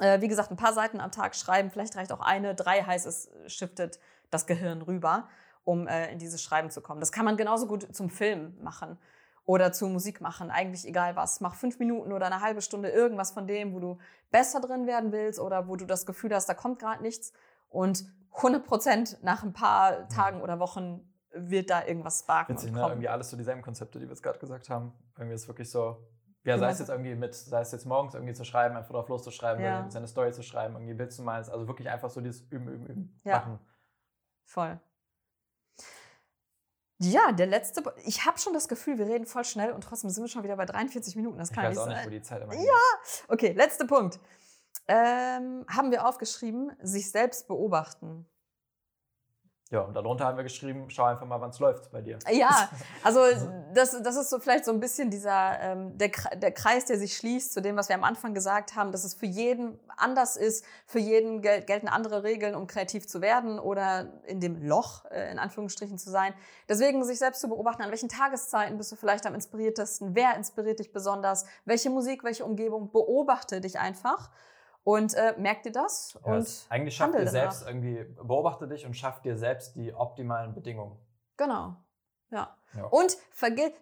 [0.00, 3.06] Äh, wie gesagt, ein paar Seiten am Tag schreiben, vielleicht reicht auch eine, drei heißt
[3.06, 5.28] es, shiftet das Gehirn rüber,
[5.62, 7.00] um äh, in dieses Schreiben zu kommen.
[7.00, 8.98] Das kann man genauso gut zum Film machen
[9.46, 11.40] oder zu Musik machen, eigentlich egal was.
[11.40, 13.98] Mach fünf Minuten oder eine halbe Stunde irgendwas von dem, wo du
[14.30, 17.32] besser drin werden willst oder wo du das Gefühl hast, da kommt gerade nichts.
[17.68, 22.54] Und 100 Prozent nach ein paar Tagen oder Wochen wird da irgendwas sparken.
[22.54, 22.80] Witzig, ne?
[22.80, 24.92] Irgendwie alles so dieselben Konzepte, die wir jetzt gerade gesagt haben.
[25.16, 25.98] Irgendwie ist wirklich so,
[26.44, 29.08] ja, sei es jetzt irgendwie mit, sei es jetzt morgens irgendwie zu schreiben, einfach drauf
[29.08, 29.88] loszuschreiben, ja.
[29.90, 31.44] seine Story zu schreiben, irgendwie Bild zu malen.
[31.48, 33.38] Also wirklich einfach so dieses Üben, Üben, Üben ja.
[33.38, 33.58] machen.
[34.44, 34.80] Voll.
[36.98, 37.82] Ja, der letzte.
[38.04, 40.56] Ich habe schon das Gefühl, wir reden voll schnell und trotzdem sind wir schon wieder
[40.56, 41.38] bei 43 Minuten.
[41.38, 41.96] Das kann ich weiß auch sein.
[41.96, 42.80] nicht, wo die Zeit immer Ja,
[43.28, 44.20] okay, letzter Punkt.
[44.86, 48.26] Ähm, haben wir aufgeschrieben, sich selbst beobachten.
[49.70, 52.18] Ja, und darunter haben wir geschrieben, schau einfach mal, wann es läuft bei dir.
[52.30, 52.68] Ja,
[53.02, 53.20] also
[53.72, 57.16] das, das ist so vielleicht so ein bisschen dieser, ähm, der, der Kreis, der sich
[57.16, 60.66] schließt zu dem, was wir am Anfang gesagt haben, dass es für jeden anders ist,
[60.86, 65.32] für jeden gel gelten andere Regeln, um kreativ zu werden oder in dem Loch, äh,
[65.32, 66.34] in Anführungsstrichen, zu sein.
[66.68, 70.78] Deswegen sich selbst zu beobachten, an welchen Tageszeiten bist du vielleicht am inspiriertesten, wer inspiriert
[70.78, 74.30] dich besonders, welche Musik, welche Umgebung, beobachte dich einfach
[74.84, 78.94] und äh, merk dir das ja, und eigentlich schafft dir selbst irgendwie, beobachte dich und
[78.94, 80.98] schaff dir selbst die optimalen Bedingungen.
[81.36, 81.76] Genau.
[82.30, 82.56] Ja.
[82.76, 82.84] ja.
[82.84, 83.16] Und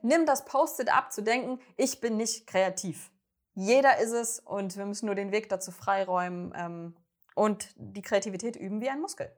[0.03, 3.11] nimm das Post-it ab zu denken, ich bin nicht kreativ.
[3.55, 6.96] Jeder ist es und wir müssen nur den Weg dazu freiräumen ähm,
[7.34, 9.30] und die Kreativität üben wie ein Muskel.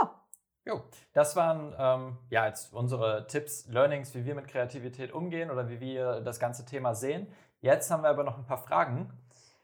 [0.00, 0.22] Ja.
[0.64, 5.68] Jo, das waren ähm, ja jetzt unsere Tipps, Learnings, wie wir mit Kreativität umgehen oder
[5.68, 7.26] wie wir das ganze Thema sehen.
[7.60, 9.12] Jetzt haben wir aber noch ein paar Fragen,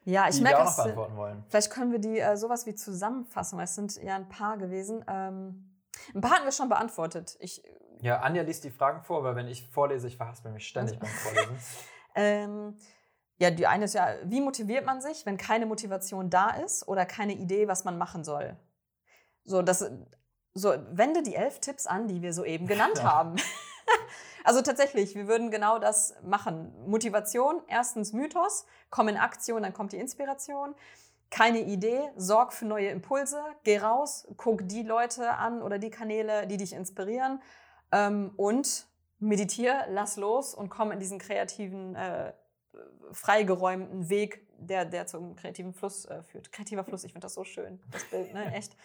[0.09, 1.44] ja, ich merke, auch noch beantworten wollen.
[1.48, 5.04] vielleicht können wir die äh, sowas wie zusammenfassen, weil es sind ja ein paar gewesen.
[5.06, 5.76] Ähm,
[6.14, 7.36] ein paar hatten wir schon beantwortet.
[7.40, 7.62] Ich,
[8.00, 11.11] ja, Anja liest die Fragen vor, weil wenn ich vorlese, ich verhaspel mich ständig beim
[11.11, 11.59] Vorlesen.
[12.14, 12.76] ähm,
[13.36, 17.04] ja, die eine ist ja, wie motiviert man sich, wenn keine Motivation da ist oder
[17.04, 18.56] keine Idee, was man machen soll?
[19.44, 19.90] So, das,
[20.54, 23.36] so wende die elf Tipps an, die wir soeben genannt haben.
[24.45, 26.72] Also tatsächlich, wir würden genau das machen.
[26.86, 30.74] Motivation, erstens Mythos, komm in Aktion, dann kommt die Inspiration.
[31.28, 36.47] Keine Idee, sorg für neue Impulse, geh raus, guck die Leute an oder die Kanäle,
[36.47, 37.43] die dich inspirieren
[37.93, 38.86] ähm, und
[39.18, 42.32] meditiere, lass los und komm in diesen kreativen, äh,
[43.12, 46.53] freigeräumten Weg, der, der zum kreativen Fluss äh, führt.
[46.53, 48.53] Kreativer Fluss, ich finde das so schön, das Bild, ne?
[48.55, 48.76] Echt.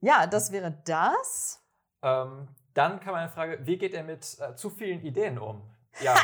[0.00, 1.60] Ja, das wäre das.
[2.02, 2.48] Ähm,
[2.78, 5.62] dann kam eine Frage, wie geht er mit äh, zu vielen Ideen um?
[6.00, 6.14] Ja,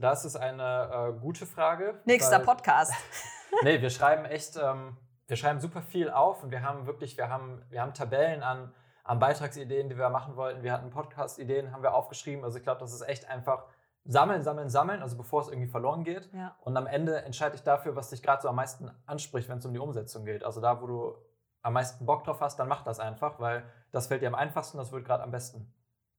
[0.00, 2.00] das ist eine äh, gute Frage.
[2.06, 2.94] Nächster Podcast.
[3.62, 4.96] nee, wir schreiben echt, ähm,
[5.26, 8.72] wir schreiben super viel auf und wir haben wirklich, wir haben, wir haben Tabellen an,
[9.04, 10.62] an Beitragsideen, die wir machen wollten.
[10.62, 12.42] Wir hatten Podcast-Ideen, haben wir aufgeschrieben.
[12.42, 13.66] Also ich glaube, das ist echt einfach
[14.06, 16.32] sammeln, sammeln, sammeln, also bevor es irgendwie verloren geht.
[16.32, 16.56] Ja.
[16.62, 19.66] Und am Ende entscheide ich dafür, was dich gerade so am meisten anspricht, wenn es
[19.66, 20.42] um die Umsetzung geht.
[20.42, 21.18] Also da, wo du
[21.60, 24.78] am meisten Bock drauf hast, dann mach das einfach, weil das fällt dir am einfachsten,
[24.78, 25.74] das wird gerade am besten.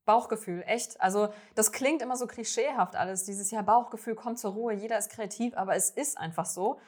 [0.09, 0.99] Bauchgefühl, echt.
[0.99, 3.25] Also das klingt immer so klischeehaft alles.
[3.25, 6.79] Dieses Jahr Bauchgefühl kommt zur Ruhe, jeder ist kreativ, aber es ist einfach so.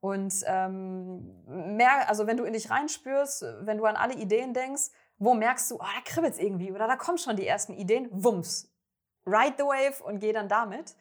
[0.00, 4.90] Und ähm, mehr, also wenn du in dich reinspürst, wenn du an alle Ideen denkst,
[5.16, 8.10] wo merkst du, oh, da kribbelt es irgendwie oder da kommen schon die ersten Ideen,
[8.12, 8.70] wumms,
[9.24, 10.96] ride the wave und geh dann damit.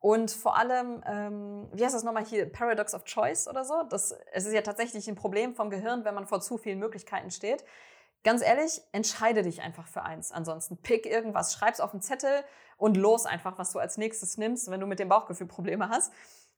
[0.00, 3.84] Und vor allem, ähm, wie heißt das nochmal hier, Paradox of Choice oder so?
[3.88, 7.30] Das, es ist ja tatsächlich ein Problem vom Gehirn, wenn man vor zu vielen Möglichkeiten
[7.30, 7.64] steht.
[8.24, 10.30] Ganz ehrlich, entscheide dich einfach für eins.
[10.30, 12.44] Ansonsten pick irgendwas, schreib's auf den Zettel
[12.76, 16.12] und los einfach, was du als nächstes nimmst, wenn du mit dem Bauchgefühl Probleme hast.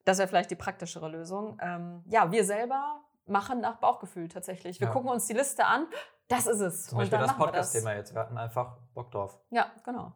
[0.05, 1.59] Das wäre vielleicht die praktischere Lösung.
[1.63, 4.81] Ähm, ja, wir selber machen nach Bauchgefühl tatsächlich.
[4.81, 4.93] Wir ja.
[4.93, 5.87] gucken uns die Liste an.
[6.29, 6.87] Das ist es.
[6.87, 8.15] Zum Beispiel das Podcast-Thema jetzt.
[8.15, 9.39] Wir hatten einfach Bock drauf.
[9.51, 10.13] Ja, genau.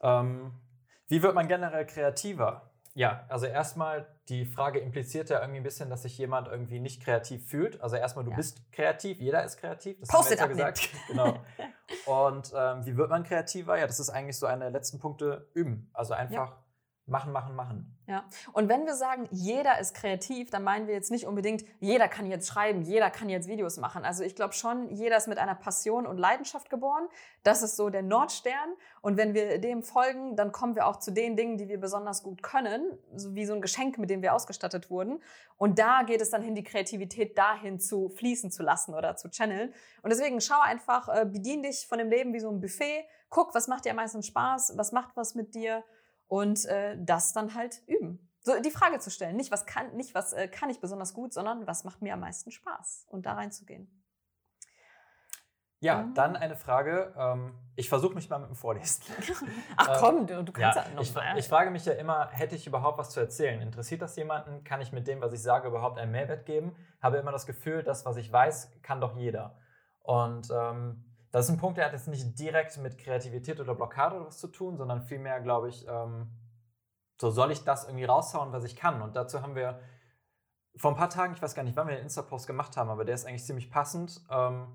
[0.00, 0.52] Ähm,
[1.08, 2.71] wie wird man generell kreativer?
[2.94, 7.02] Ja, also erstmal, die Frage impliziert ja irgendwie ein bisschen, dass sich jemand irgendwie nicht
[7.02, 7.80] kreativ fühlt.
[7.80, 8.36] Also erstmal, du ja.
[8.36, 9.98] bist kreativ, jeder ist kreativ.
[10.00, 10.90] Das Post haben wir ja gesagt.
[11.08, 11.40] genau.
[12.06, 13.78] Und ähm, wie wird man kreativer?
[13.78, 15.90] Ja, das ist eigentlich so eine der letzten Punkte üben.
[15.94, 16.61] Also einfach ja.
[17.12, 17.96] Machen, machen, machen.
[18.08, 22.08] Ja, und wenn wir sagen, jeder ist kreativ, dann meinen wir jetzt nicht unbedingt, jeder
[22.08, 24.04] kann jetzt schreiben, jeder kann jetzt Videos machen.
[24.04, 27.06] Also ich glaube schon, jeder ist mit einer Passion und Leidenschaft geboren.
[27.44, 28.74] Das ist so der Nordstern.
[29.02, 32.24] Und wenn wir dem folgen, dann kommen wir auch zu den Dingen, die wir besonders
[32.24, 35.22] gut können, so wie so ein Geschenk, mit dem wir ausgestattet wurden.
[35.56, 39.30] Und da geht es dann hin, die Kreativität dahin zu fließen zu lassen oder zu
[39.30, 39.72] channeln.
[40.02, 43.04] Und deswegen schau einfach, äh, bedien dich von dem Leben wie so ein Buffet.
[43.28, 45.84] Guck, was macht dir am meisten Spaß, was macht was mit dir
[46.32, 48.26] und äh, das dann halt üben.
[48.40, 51.34] So die Frage zu stellen, nicht was kann, nicht was äh, kann ich besonders gut,
[51.34, 54.02] sondern was macht mir am meisten Spaß und da reinzugehen.
[55.80, 56.14] Ja, mhm.
[56.14, 57.12] dann eine Frage.
[57.18, 59.04] Ähm, ich versuche mich mal mit dem Vorlesen.
[59.76, 61.36] Ach ähm, komm, du, du kannst ja, ja noch ich, mal.
[61.36, 63.60] Ich frage mich ja immer, hätte ich überhaupt was zu erzählen?
[63.60, 64.64] Interessiert das jemanden?
[64.64, 66.74] Kann ich mit dem, was ich sage, überhaupt einen Mehrwert geben?
[67.02, 69.58] Habe immer das Gefühl, das, was ich weiß, kann doch jeder.
[70.00, 74.16] Und ähm, das ist ein Punkt, der hat jetzt nicht direkt mit Kreativität oder Blockade
[74.16, 76.30] oder was zu tun, sondern vielmehr, glaube ich, ähm,
[77.20, 79.00] so soll ich das irgendwie raushauen, was ich kann.
[79.00, 79.80] Und dazu haben wir
[80.76, 83.04] vor ein paar Tagen, ich weiß gar nicht, wann wir den Insta-Post gemacht haben, aber
[83.04, 84.20] der ist eigentlich ziemlich passend.
[84.30, 84.66] Ähm,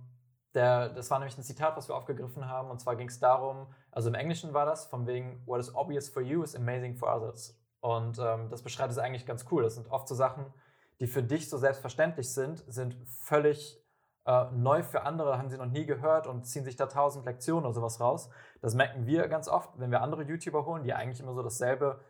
[0.56, 2.72] der, das war nämlich ein Zitat, was wir aufgegriffen haben.
[2.72, 6.10] Und zwar ging es darum, also im Englischen war das, von wegen, what is obvious
[6.10, 7.60] for you is amazing for others.
[7.82, 9.62] Und ähm, das beschreibt es eigentlich ganz cool.
[9.62, 10.52] Das sind oft so Sachen,
[11.00, 13.80] die für dich so selbstverständlich sind, sind völlig
[14.28, 17.66] äh, neu für andere, haben sie noch nie gehört und ziehen sich da tausend Lektionen
[17.66, 18.30] oder sowas raus.
[18.62, 22.02] Das merken wir ganz oft, wenn wir andere YouTuber holen, die eigentlich immer so dasselbe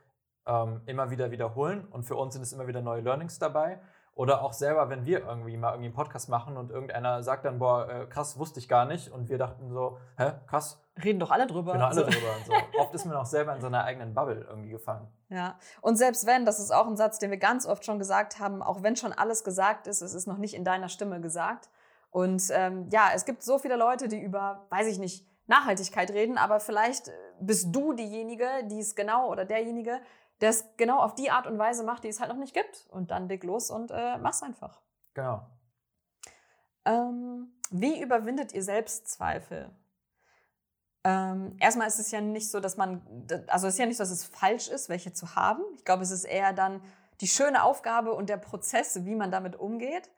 [0.47, 3.79] ähm, immer wieder wiederholen und für uns sind es immer wieder neue Learnings dabei.
[4.15, 7.59] Oder auch selber, wenn wir irgendwie mal irgendwie einen Podcast machen und irgendeiner sagt dann,
[7.59, 9.11] boah, äh, krass, wusste ich gar nicht.
[9.11, 10.83] Und wir dachten so, hä, krass.
[11.03, 11.73] Reden doch alle drüber.
[11.73, 12.01] Genau, alle so.
[12.01, 12.35] drüber.
[12.35, 12.53] Und so.
[12.79, 15.07] Oft ist man auch selber in seiner eigenen Bubble irgendwie gefangen.
[15.29, 18.39] Ja, und selbst wenn, das ist auch ein Satz, den wir ganz oft schon gesagt
[18.39, 21.69] haben, auch wenn schon alles gesagt ist, es ist noch nicht in deiner Stimme gesagt.
[22.17, 26.39] Und ähm, ja, es gibt so viele Leute, die über, weiß ich nicht, Nachhaltigkeit reden,
[26.39, 30.01] aber vielleicht äh, bist du diejenige, die es genau oder derjenige,
[30.41, 32.87] der es genau auf die Art und Weise macht, die es halt noch nicht gibt.
[32.89, 34.81] Und dann leg los und äh, mach's einfach.
[35.13, 35.45] Genau.
[36.85, 39.69] Ähm, wie überwindet ihr Selbstzweifel?
[41.03, 44.01] Ähm, erstmal ist es ja nicht so, dass man, also es ist ja nicht so,
[44.01, 45.61] dass es falsch ist, welche zu haben.
[45.75, 46.81] Ich glaube, es ist eher dann
[47.21, 50.09] die schöne Aufgabe und der Prozess, wie man damit umgeht.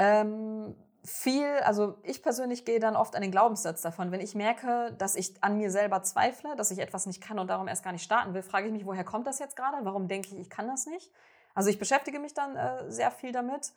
[0.00, 0.74] Ähm,
[1.04, 4.12] viel, also ich persönlich gehe dann oft an den Glaubenssatz davon.
[4.12, 7.48] Wenn ich merke, dass ich an mir selber zweifle, dass ich etwas nicht kann und
[7.48, 9.76] darum erst gar nicht starten will, frage ich mich, woher kommt das jetzt gerade?
[9.82, 11.12] Warum denke ich, ich kann das nicht?
[11.54, 13.74] Also ich beschäftige mich dann äh, sehr viel damit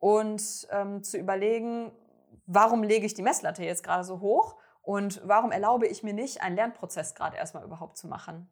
[0.00, 1.92] und ähm, zu überlegen,
[2.46, 6.42] warum lege ich die Messlatte jetzt gerade so hoch und warum erlaube ich mir nicht,
[6.42, 8.48] einen Lernprozess gerade erstmal überhaupt zu machen?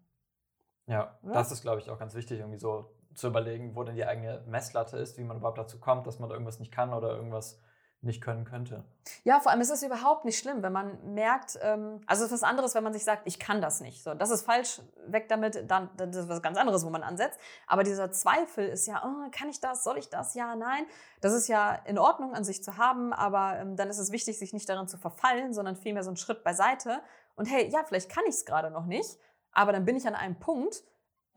[0.87, 1.33] Ja, ja?
[1.33, 4.43] das ist, glaube ich, auch ganz wichtig, irgendwie so zu überlegen, wo denn die eigene
[4.47, 7.61] Messlatte ist, wie man überhaupt dazu kommt, dass man irgendwas nicht kann oder irgendwas
[8.01, 8.85] nicht können könnte.
[9.25, 12.43] Ja, vor allem ist es überhaupt nicht schlimm, wenn man merkt, ähm, also es ist
[12.43, 14.05] was anderes, wenn man sich sagt, ich kann das nicht.
[14.05, 17.41] So, das ist falsch, weg damit, dann das ist was ganz anderes, wo man ansetzt.
[17.67, 20.87] Aber dieser Zweifel ist ja, oh, kann ich das, soll ich das, ja, nein.
[21.21, 24.39] Das ist ja in Ordnung an sich zu haben, aber ähm, dann ist es wichtig,
[24.39, 27.01] sich nicht darin zu verfallen, sondern vielmehr so einen Schritt beiseite.
[27.35, 29.19] Und hey, ja, vielleicht kann ich es gerade noch nicht,
[29.51, 30.85] aber dann bin ich an einem Punkt,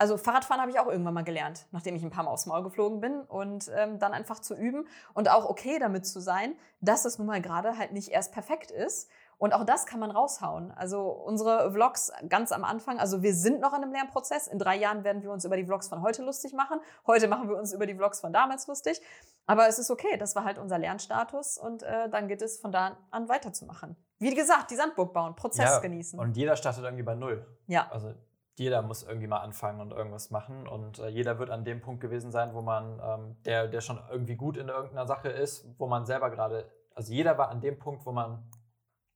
[0.02, 2.64] also Fahrradfahren habe ich auch irgendwann mal gelernt, nachdem ich ein paar Mal aufs Maul
[2.64, 7.06] geflogen bin und ähm, dann einfach zu üben und auch okay damit zu sein, dass
[7.06, 10.72] es nun mal gerade halt nicht erst perfekt ist Und auch das kann man raushauen.
[10.72, 14.46] Also unsere Vlogs ganz am Anfang, also wir sind noch in einem Lernprozess.
[14.48, 16.80] In drei Jahren werden wir uns über die Vlogs von heute lustig machen.
[17.08, 19.02] Heute machen wir uns über die Vlogs von damals lustig.
[19.48, 22.72] Aber es ist okay, das war halt unser Lernstatus und äh, dann geht es von
[22.72, 23.96] da an weiterzumachen.
[24.20, 26.20] Wie gesagt, die Sandburg bauen, Prozess Ja, genießen.
[26.20, 27.44] Und jeder startet irgendwie bei Null.
[27.66, 28.14] ja, Also
[28.62, 30.68] jeder muss irgendwie mal anfangen und irgendwas machen.
[30.68, 34.00] Und äh, jeder wird an dem Punkt gewesen sein, wo man, ähm, der, der schon
[34.12, 37.80] irgendwie gut in irgendeiner Sache ist, wo man selber gerade, also jeder war an dem
[37.80, 38.48] Punkt, wo man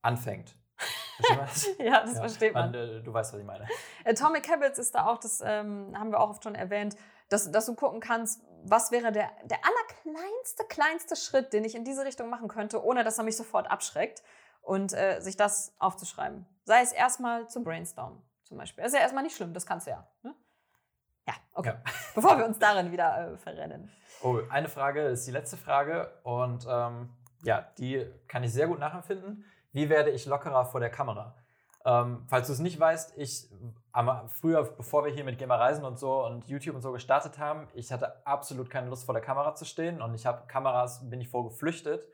[0.01, 0.57] anfängt.
[1.29, 1.67] Man das?
[1.77, 2.73] ja, das Ja, versteht man.
[2.73, 3.67] äh, du weißt, was ich meine.
[4.03, 6.97] Atomic Habits ist da auch, das ähm, haben wir auch oft schon erwähnt,
[7.29, 11.85] dass, dass du gucken kannst, was wäre der, der allerkleinste, kleinste Schritt, den ich in
[11.85, 14.23] diese Richtung machen könnte, ohne dass er mich sofort abschreckt
[14.63, 16.47] und äh, sich das aufzuschreiben.
[16.63, 18.83] Sei es erstmal zum Brainstormen zum Beispiel.
[18.83, 20.07] Das ist ja erstmal nicht schlimm, das kannst du ja.
[20.23, 20.33] Ne?
[21.27, 21.73] Ja, okay.
[21.73, 21.91] Ja.
[22.15, 23.91] Bevor wir uns darin wieder äh, verrennen.
[24.21, 27.09] Oh, eine Frage ist die letzte Frage und ähm,
[27.43, 29.45] ja, die kann ich sehr gut nachempfinden.
[29.71, 31.35] Wie werde ich lockerer vor der Kamera?
[31.85, 33.47] Ähm, falls du es nicht weißt, ich
[33.91, 37.37] am, früher, bevor wir hier mit Gamer Reisen und so und YouTube und so gestartet
[37.37, 41.07] haben, ich hatte absolut keine Lust vor der Kamera zu stehen und ich habe Kameras,
[41.09, 42.07] bin ich vor geflüchtet.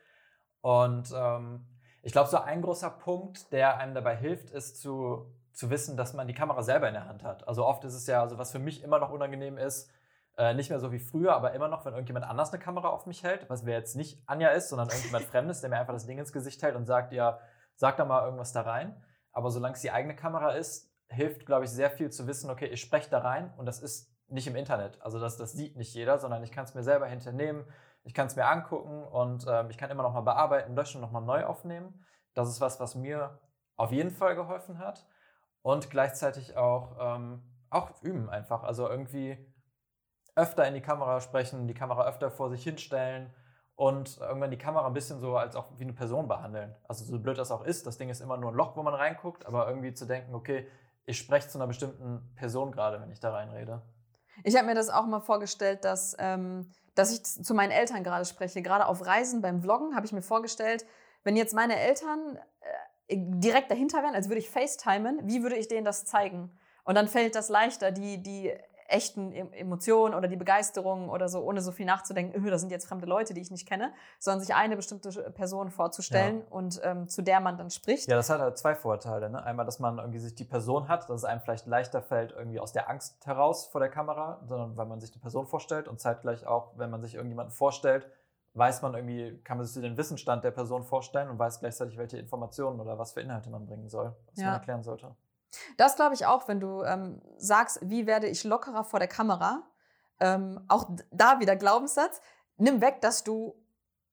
[0.60, 1.66] Und ähm,
[2.04, 6.14] ich glaube, so ein großer Punkt, der einem dabei hilft, ist zu, zu wissen, dass
[6.14, 7.48] man die Kamera selber in der Hand hat.
[7.48, 9.92] Also oft ist es ja, also was für mich immer noch unangenehm ist,
[10.38, 13.06] äh, nicht mehr so wie früher, aber immer noch, wenn irgendjemand anders eine Kamera auf
[13.06, 16.06] mich hält, was wer jetzt nicht Anja ist, sondern irgendjemand Fremdes, der mir einfach das
[16.06, 17.40] Ding ins Gesicht hält und sagt, ja,
[17.76, 19.04] sag da mal irgendwas da rein.
[19.34, 22.68] Aber solange es die eigene Kamera ist, hilft, glaube ich, sehr viel zu wissen, okay,
[22.68, 25.02] ich spreche da rein und das ist nicht im Internet.
[25.02, 27.66] Also das, das sieht nicht jeder, sondern ich kann es mir selber hinternehmen,
[28.04, 31.12] ich kann es mir angucken und ähm, ich kann immer noch mal bearbeiten, löschen, noch
[31.12, 32.06] mal neu aufnehmen.
[32.34, 33.40] Das ist was, was mir
[33.76, 35.06] auf jeden Fall geholfen hat
[35.62, 38.64] und gleichzeitig auch, ähm, auch üben einfach.
[38.64, 39.38] Also irgendwie
[40.36, 43.34] öfter in die Kamera sprechen, die Kamera öfter vor sich hinstellen
[43.76, 46.76] und irgendwann die Kamera ein bisschen so als auch wie eine Person behandeln.
[46.88, 48.94] Also so blöd das auch ist, das Ding ist immer nur ein Loch, wo man
[48.94, 50.68] reinguckt, aber irgendwie zu denken, okay,
[51.06, 53.82] ich spreche zu einer bestimmten Person gerade, wenn ich da reinrede.
[54.44, 58.26] Ich habe mir das auch mal vorgestellt, dass, ähm, dass ich zu meinen Eltern gerade
[58.26, 58.62] spreche.
[58.62, 60.86] Gerade auf Reisen beim Vloggen habe ich mir vorgestellt,
[61.24, 62.40] wenn jetzt meine Eltern
[63.12, 66.52] direkt dahinter wären, als würde ich FaceTimen, wie würde ich denen das zeigen?
[66.84, 68.52] Und dann fällt das leichter, die, die
[68.88, 72.72] echten Em- Emotionen oder die Begeisterung oder so, ohne so viel nachzudenken, öh, das sind
[72.72, 77.08] jetzt fremde Leute, die ich nicht kenne, sondern sich eine bestimmte Person vorzustellen und ähm,
[77.08, 78.10] zu der man dann spricht.
[78.10, 79.30] Ja, das hat halt zwei Vorteile.
[79.30, 79.42] Ne?
[79.44, 82.60] Einmal, dass man irgendwie sich die Person hat, dass es einem vielleicht leichter fällt, irgendwie
[82.60, 86.00] aus der Angst heraus vor der Kamera, sondern weil man sich die Person vorstellt und
[86.00, 88.10] zeitgleich auch, wenn man sich irgendjemanden vorstellt,
[88.54, 92.18] weiß man irgendwie, kann man sich den Wissensstand der Person vorstellen und weiß gleichzeitig, welche
[92.18, 94.46] Informationen oder was für Inhalte man bringen soll, was Ja.
[94.48, 95.16] man erklären sollte.
[95.78, 99.64] Das glaube ich auch, wenn du ähm, sagst, wie werde ich lockerer vor der Kamera.
[100.20, 102.22] Ähm, auch da wieder Glaubenssatz.
[102.58, 103.56] Nimm weg, dass du,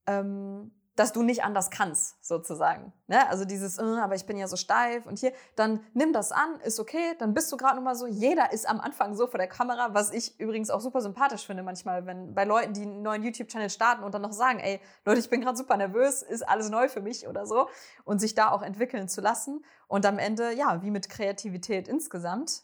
[0.06, 2.92] ähm, dass du nicht anders kannst, sozusagen.
[3.06, 3.28] Ne?
[3.28, 6.60] Also dieses, äh, aber ich bin ja so steif und hier, dann nimm das an,
[6.64, 8.08] ist okay, dann bist du gerade noch mal so.
[8.08, 11.62] Jeder ist am Anfang so vor der Kamera, was ich übrigens auch super sympathisch finde
[11.62, 15.20] manchmal, wenn bei Leuten, die einen neuen YouTube-Channel starten und dann noch sagen, ey, Leute,
[15.20, 17.68] ich bin gerade super nervös, ist alles neu für mich oder so
[18.04, 19.64] und sich da auch entwickeln zu lassen.
[19.86, 22.62] Und am Ende, ja, wie mit Kreativität insgesamt,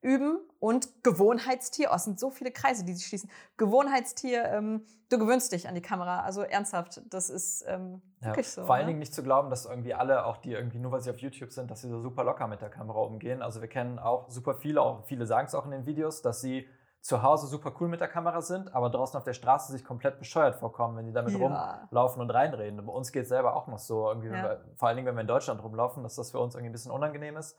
[0.00, 1.88] üben und Gewohnheitstier.
[1.90, 3.30] Oh, es sind so viele Kreise, die sich schließen.
[3.56, 6.20] Gewohnheitstier, ähm, du gewöhnst dich an die Kamera.
[6.20, 8.28] Also ernsthaft, das ist ähm, Ja.
[8.28, 8.64] wirklich so.
[8.64, 8.88] Vor allen ne?
[8.88, 11.52] Dingen nicht zu glauben, dass irgendwie alle, auch die irgendwie nur weil sie auf YouTube
[11.52, 13.42] sind, dass sie so super locker mit der Kamera umgehen.
[13.42, 16.40] Also wir kennen auch super viele, auch viele sagen es auch in den Videos, dass
[16.40, 16.68] sie
[17.00, 20.18] zu Hause super cool mit der Kamera sind, aber draußen auf der Straße sich komplett
[20.18, 21.38] bescheuert vorkommen, wenn die damit Ja.
[21.38, 22.84] rumlaufen und reinreden.
[22.84, 24.42] Bei uns geht es selber auch noch so, irgendwie, Ja.
[24.42, 26.72] wir, vor allen Dingen, wenn wir in Deutschland rumlaufen, dass das für uns irgendwie ein
[26.72, 27.56] bisschen unangenehm ist,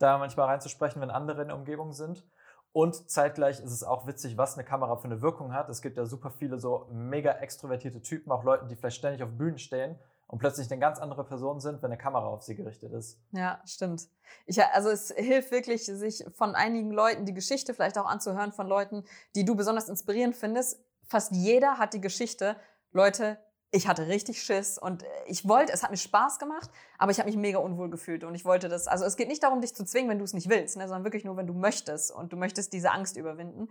[0.00, 2.24] da manchmal reinzusprechen, wenn andere in der Umgebung sind.
[2.72, 5.68] Und zeitgleich ist es auch witzig, was eine Kamera für eine Wirkung hat.
[5.68, 9.30] Es gibt ja super viele so mega extrovertierte Typen, auch Leute, die vielleicht ständig auf
[9.30, 9.98] Bühnen stehen
[10.28, 13.18] und plötzlich eine ganz andere Person sind, wenn eine Kamera auf sie gerichtet ist.
[13.32, 14.06] Ja, stimmt.
[14.46, 18.68] Ich, also es hilft wirklich, sich von einigen Leuten die Geschichte vielleicht auch anzuhören von
[18.68, 20.80] Leuten, die du besonders inspirierend findest.
[21.08, 22.54] Fast jeder hat die Geschichte,
[22.92, 23.38] Leute,
[23.72, 27.28] ich hatte richtig Schiss und ich wollte, es hat mir Spaß gemacht, aber ich habe
[27.28, 28.88] mich mega unwohl gefühlt und ich wollte das.
[28.88, 31.04] Also es geht nicht darum, dich zu zwingen, wenn du es nicht willst, ne, sondern
[31.04, 33.68] wirklich nur, wenn du möchtest und du möchtest diese Angst überwinden.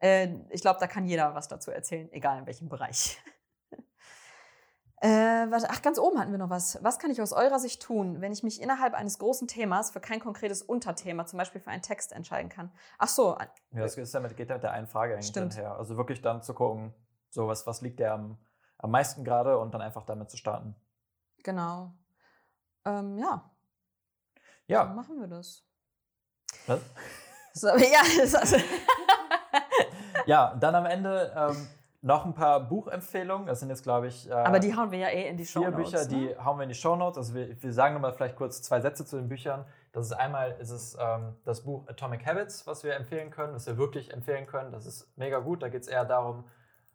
[0.00, 3.18] Äh, ich glaube, da kann jeder was dazu erzählen, egal in welchem Bereich.
[5.02, 5.08] Äh,
[5.50, 6.78] warte, ach, ganz oben hatten wir noch was.
[6.82, 10.00] Was kann ich aus eurer Sicht tun, wenn ich mich innerhalb eines großen Themas für
[10.00, 12.70] kein konkretes Unterthema, zum Beispiel für einen Text, entscheiden kann?
[12.98, 13.34] Ach so,
[13.72, 15.56] Ja, das ist damit, geht ja mit der einen Frage eigentlich Stimmt.
[15.56, 15.78] einher.
[15.78, 16.92] Also wirklich dann zu gucken,
[17.30, 18.36] so was, was liegt der am,
[18.82, 20.74] am meisten gerade und dann einfach damit zu starten.
[21.42, 21.92] genau.
[22.84, 23.50] Ähm, ja,
[24.66, 25.64] Ja, machen wir das.
[26.66, 26.80] was?
[27.52, 28.00] So, ja,
[28.38, 28.56] also,
[30.26, 31.68] ja, dann am Ende, ähm,
[32.02, 33.46] Noch ein paar Buchempfehlungen.
[33.46, 35.60] Das sind jetzt, glaube ich, äh, Aber die hauen wir ja eh in die Show
[35.60, 35.90] vier Notes.
[35.90, 36.08] Bücher, ne?
[36.08, 37.18] die hauen wir in die Shownotes.
[37.18, 39.66] Also wir, wir sagen nochmal vielleicht kurz zwei Sätze zu den Büchern.
[39.92, 43.66] Das ist einmal ist es ähm, das Buch Atomic Habits, was wir empfehlen können, was
[43.66, 44.72] wir wirklich empfehlen können.
[44.72, 45.62] Das ist mega gut.
[45.62, 46.44] Da geht es eher darum,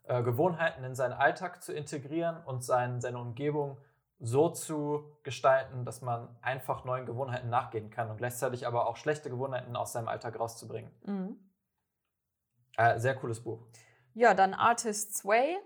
[0.08, 3.78] äh, Gewohnheiten in seinen Alltag zu integrieren und sein, seine Umgebung
[4.20, 9.30] so zu gestalten, dass man einfach neuen Gewohnheiten nachgehen kann und gleichzeitig aber auch schlechte
[9.30, 10.92] Gewohnheiten aus seinem Alltag rauszubringen.
[11.06, 11.40] Mhm.
[12.78, 13.60] Äh, sehr cooles Buch.
[14.14, 15.58] Ja, dann Artist's Way.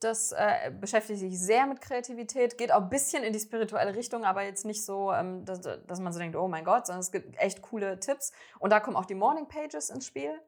[0.00, 4.26] Das äh, beschäftigt sich sehr mit Kreativität, geht auch ein bisschen in die spirituelle Richtung,
[4.26, 7.10] aber jetzt nicht so, ähm, dass, dass man so denkt, oh mein Gott, sondern es
[7.10, 8.32] gibt echt coole Tipps.
[8.58, 10.38] Und da kommen auch die Morning Pages ins Spiel.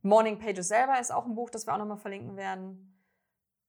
[0.00, 2.93] Morning Pages selber ist auch ein Buch, das wir auch nochmal verlinken werden.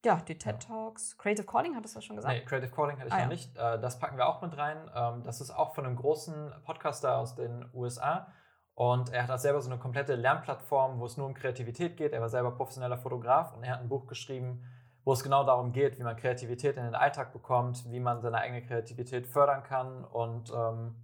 [0.06, 1.18] Ja, die TED Talks.
[1.18, 2.34] Creative Calling, hattest du das schon gesagt?
[2.34, 3.30] Nee, Creative Calling hatte ich Ah, noch ja.
[3.30, 3.58] nicht.
[3.58, 4.78] Äh, Das packen wir auch mit rein.
[4.96, 8.28] Ähm, Das ist auch von einem großen Podcaster aus den USA.
[8.76, 12.14] Und er hat da selber so eine komplette Lernplattform, wo es nur um Kreativität geht.
[12.14, 14.64] Er war selber professioneller Fotograf und er hat ein Buch geschrieben,
[15.06, 18.38] wo es genau darum geht, wie man Kreativität in den Alltag bekommt, wie man seine
[18.38, 20.04] eigene Kreativität fördern kann.
[20.04, 20.96] Und ähm,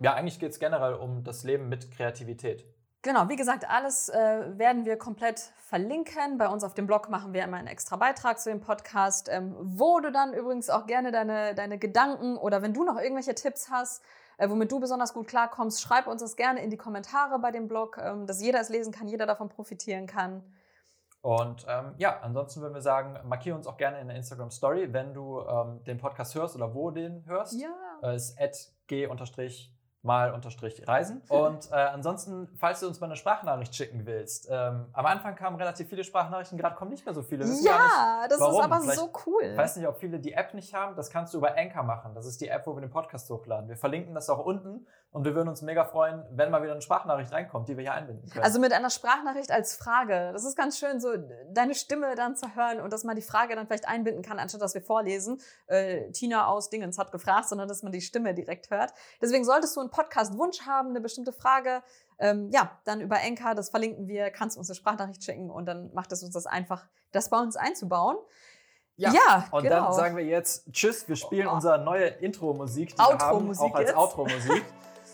[0.00, 2.64] ja, eigentlich geht es generell um das Leben mit Kreativität.
[3.06, 6.38] Genau, wie gesagt, alles äh, werden wir komplett verlinken.
[6.38, 9.54] Bei uns auf dem Blog machen wir immer einen extra Beitrag zu dem Podcast, ähm,
[9.60, 13.70] wo du dann übrigens auch gerne deine, deine Gedanken oder wenn du noch irgendwelche Tipps
[13.70, 14.02] hast,
[14.38, 17.68] äh, womit du besonders gut klarkommst, schreib uns das gerne in die Kommentare bei dem
[17.68, 20.42] Blog, ähm, dass jeder es lesen kann, jeder davon profitieren kann.
[21.20, 24.92] Und ähm, ja, ansonsten würden wir sagen, markiere uns auch gerne in der Instagram Story,
[24.92, 27.52] wenn du ähm, den Podcast hörst oder wo den hörst.
[27.52, 27.68] Ja.
[28.02, 28.36] äh, ist
[30.06, 31.22] g-mal-reisen.
[31.28, 35.56] Und äh, ansonsten, falls du uns mal eine Sprachnachricht schicken willst, ähm, am Anfang kamen
[35.56, 37.44] relativ viele Sprachnachrichten, gerade kommen nicht mehr so viele.
[37.62, 38.54] Ja, das warum.
[38.60, 39.42] ist aber Vielleicht- so cool.
[39.44, 40.96] Ich weiß nicht, ob viele die App nicht haben.
[40.96, 42.14] Das kannst du über Anchor machen.
[42.14, 43.68] Das ist die App, wo wir den Podcast hochladen.
[43.68, 46.82] Wir verlinken das auch unten und wir würden uns mega freuen, wenn mal wieder eine
[46.82, 48.44] Sprachnachricht reinkommt, die wir hier einbinden können.
[48.44, 50.30] Also mit einer Sprachnachricht als Frage.
[50.32, 51.08] Das ist ganz schön, so
[51.52, 54.60] deine Stimme dann zu hören und dass man die Frage dann vielleicht einbinden kann, anstatt
[54.60, 55.40] dass wir vorlesen.
[55.66, 58.92] Äh, Tina aus Dingens hat gefragt, sondern dass man die Stimme direkt hört.
[59.20, 61.82] Deswegen solltest du einen Podcast-Wunsch haben, eine bestimmte Frage,
[62.18, 65.66] ähm, ja, dann über Enka, das verlinken wir, kannst du uns eine Sprachnachricht schicken und
[65.66, 68.16] dann macht es uns das einfach, das bei uns einzubauen.
[68.96, 69.84] Ja, Ja, und genau.
[69.86, 71.06] dann sagen wir jetzt Tschüss.
[71.08, 71.52] Wir spielen Oh.
[71.52, 73.94] unsere neue Intro-Musik, die wir haben, auch als.
[73.94, 74.64] Outro-Musik.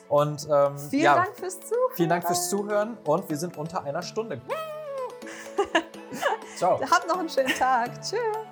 [0.09, 1.93] Und ähm, Vielen ja, Dank fürs Zuhören.
[1.95, 4.41] vielen Dank fürs Zuhören und wir sind unter einer Stunde.
[6.57, 6.81] Ciao.
[6.91, 8.03] Habt noch einen schönen Tag.
[8.03, 8.52] Tschüss.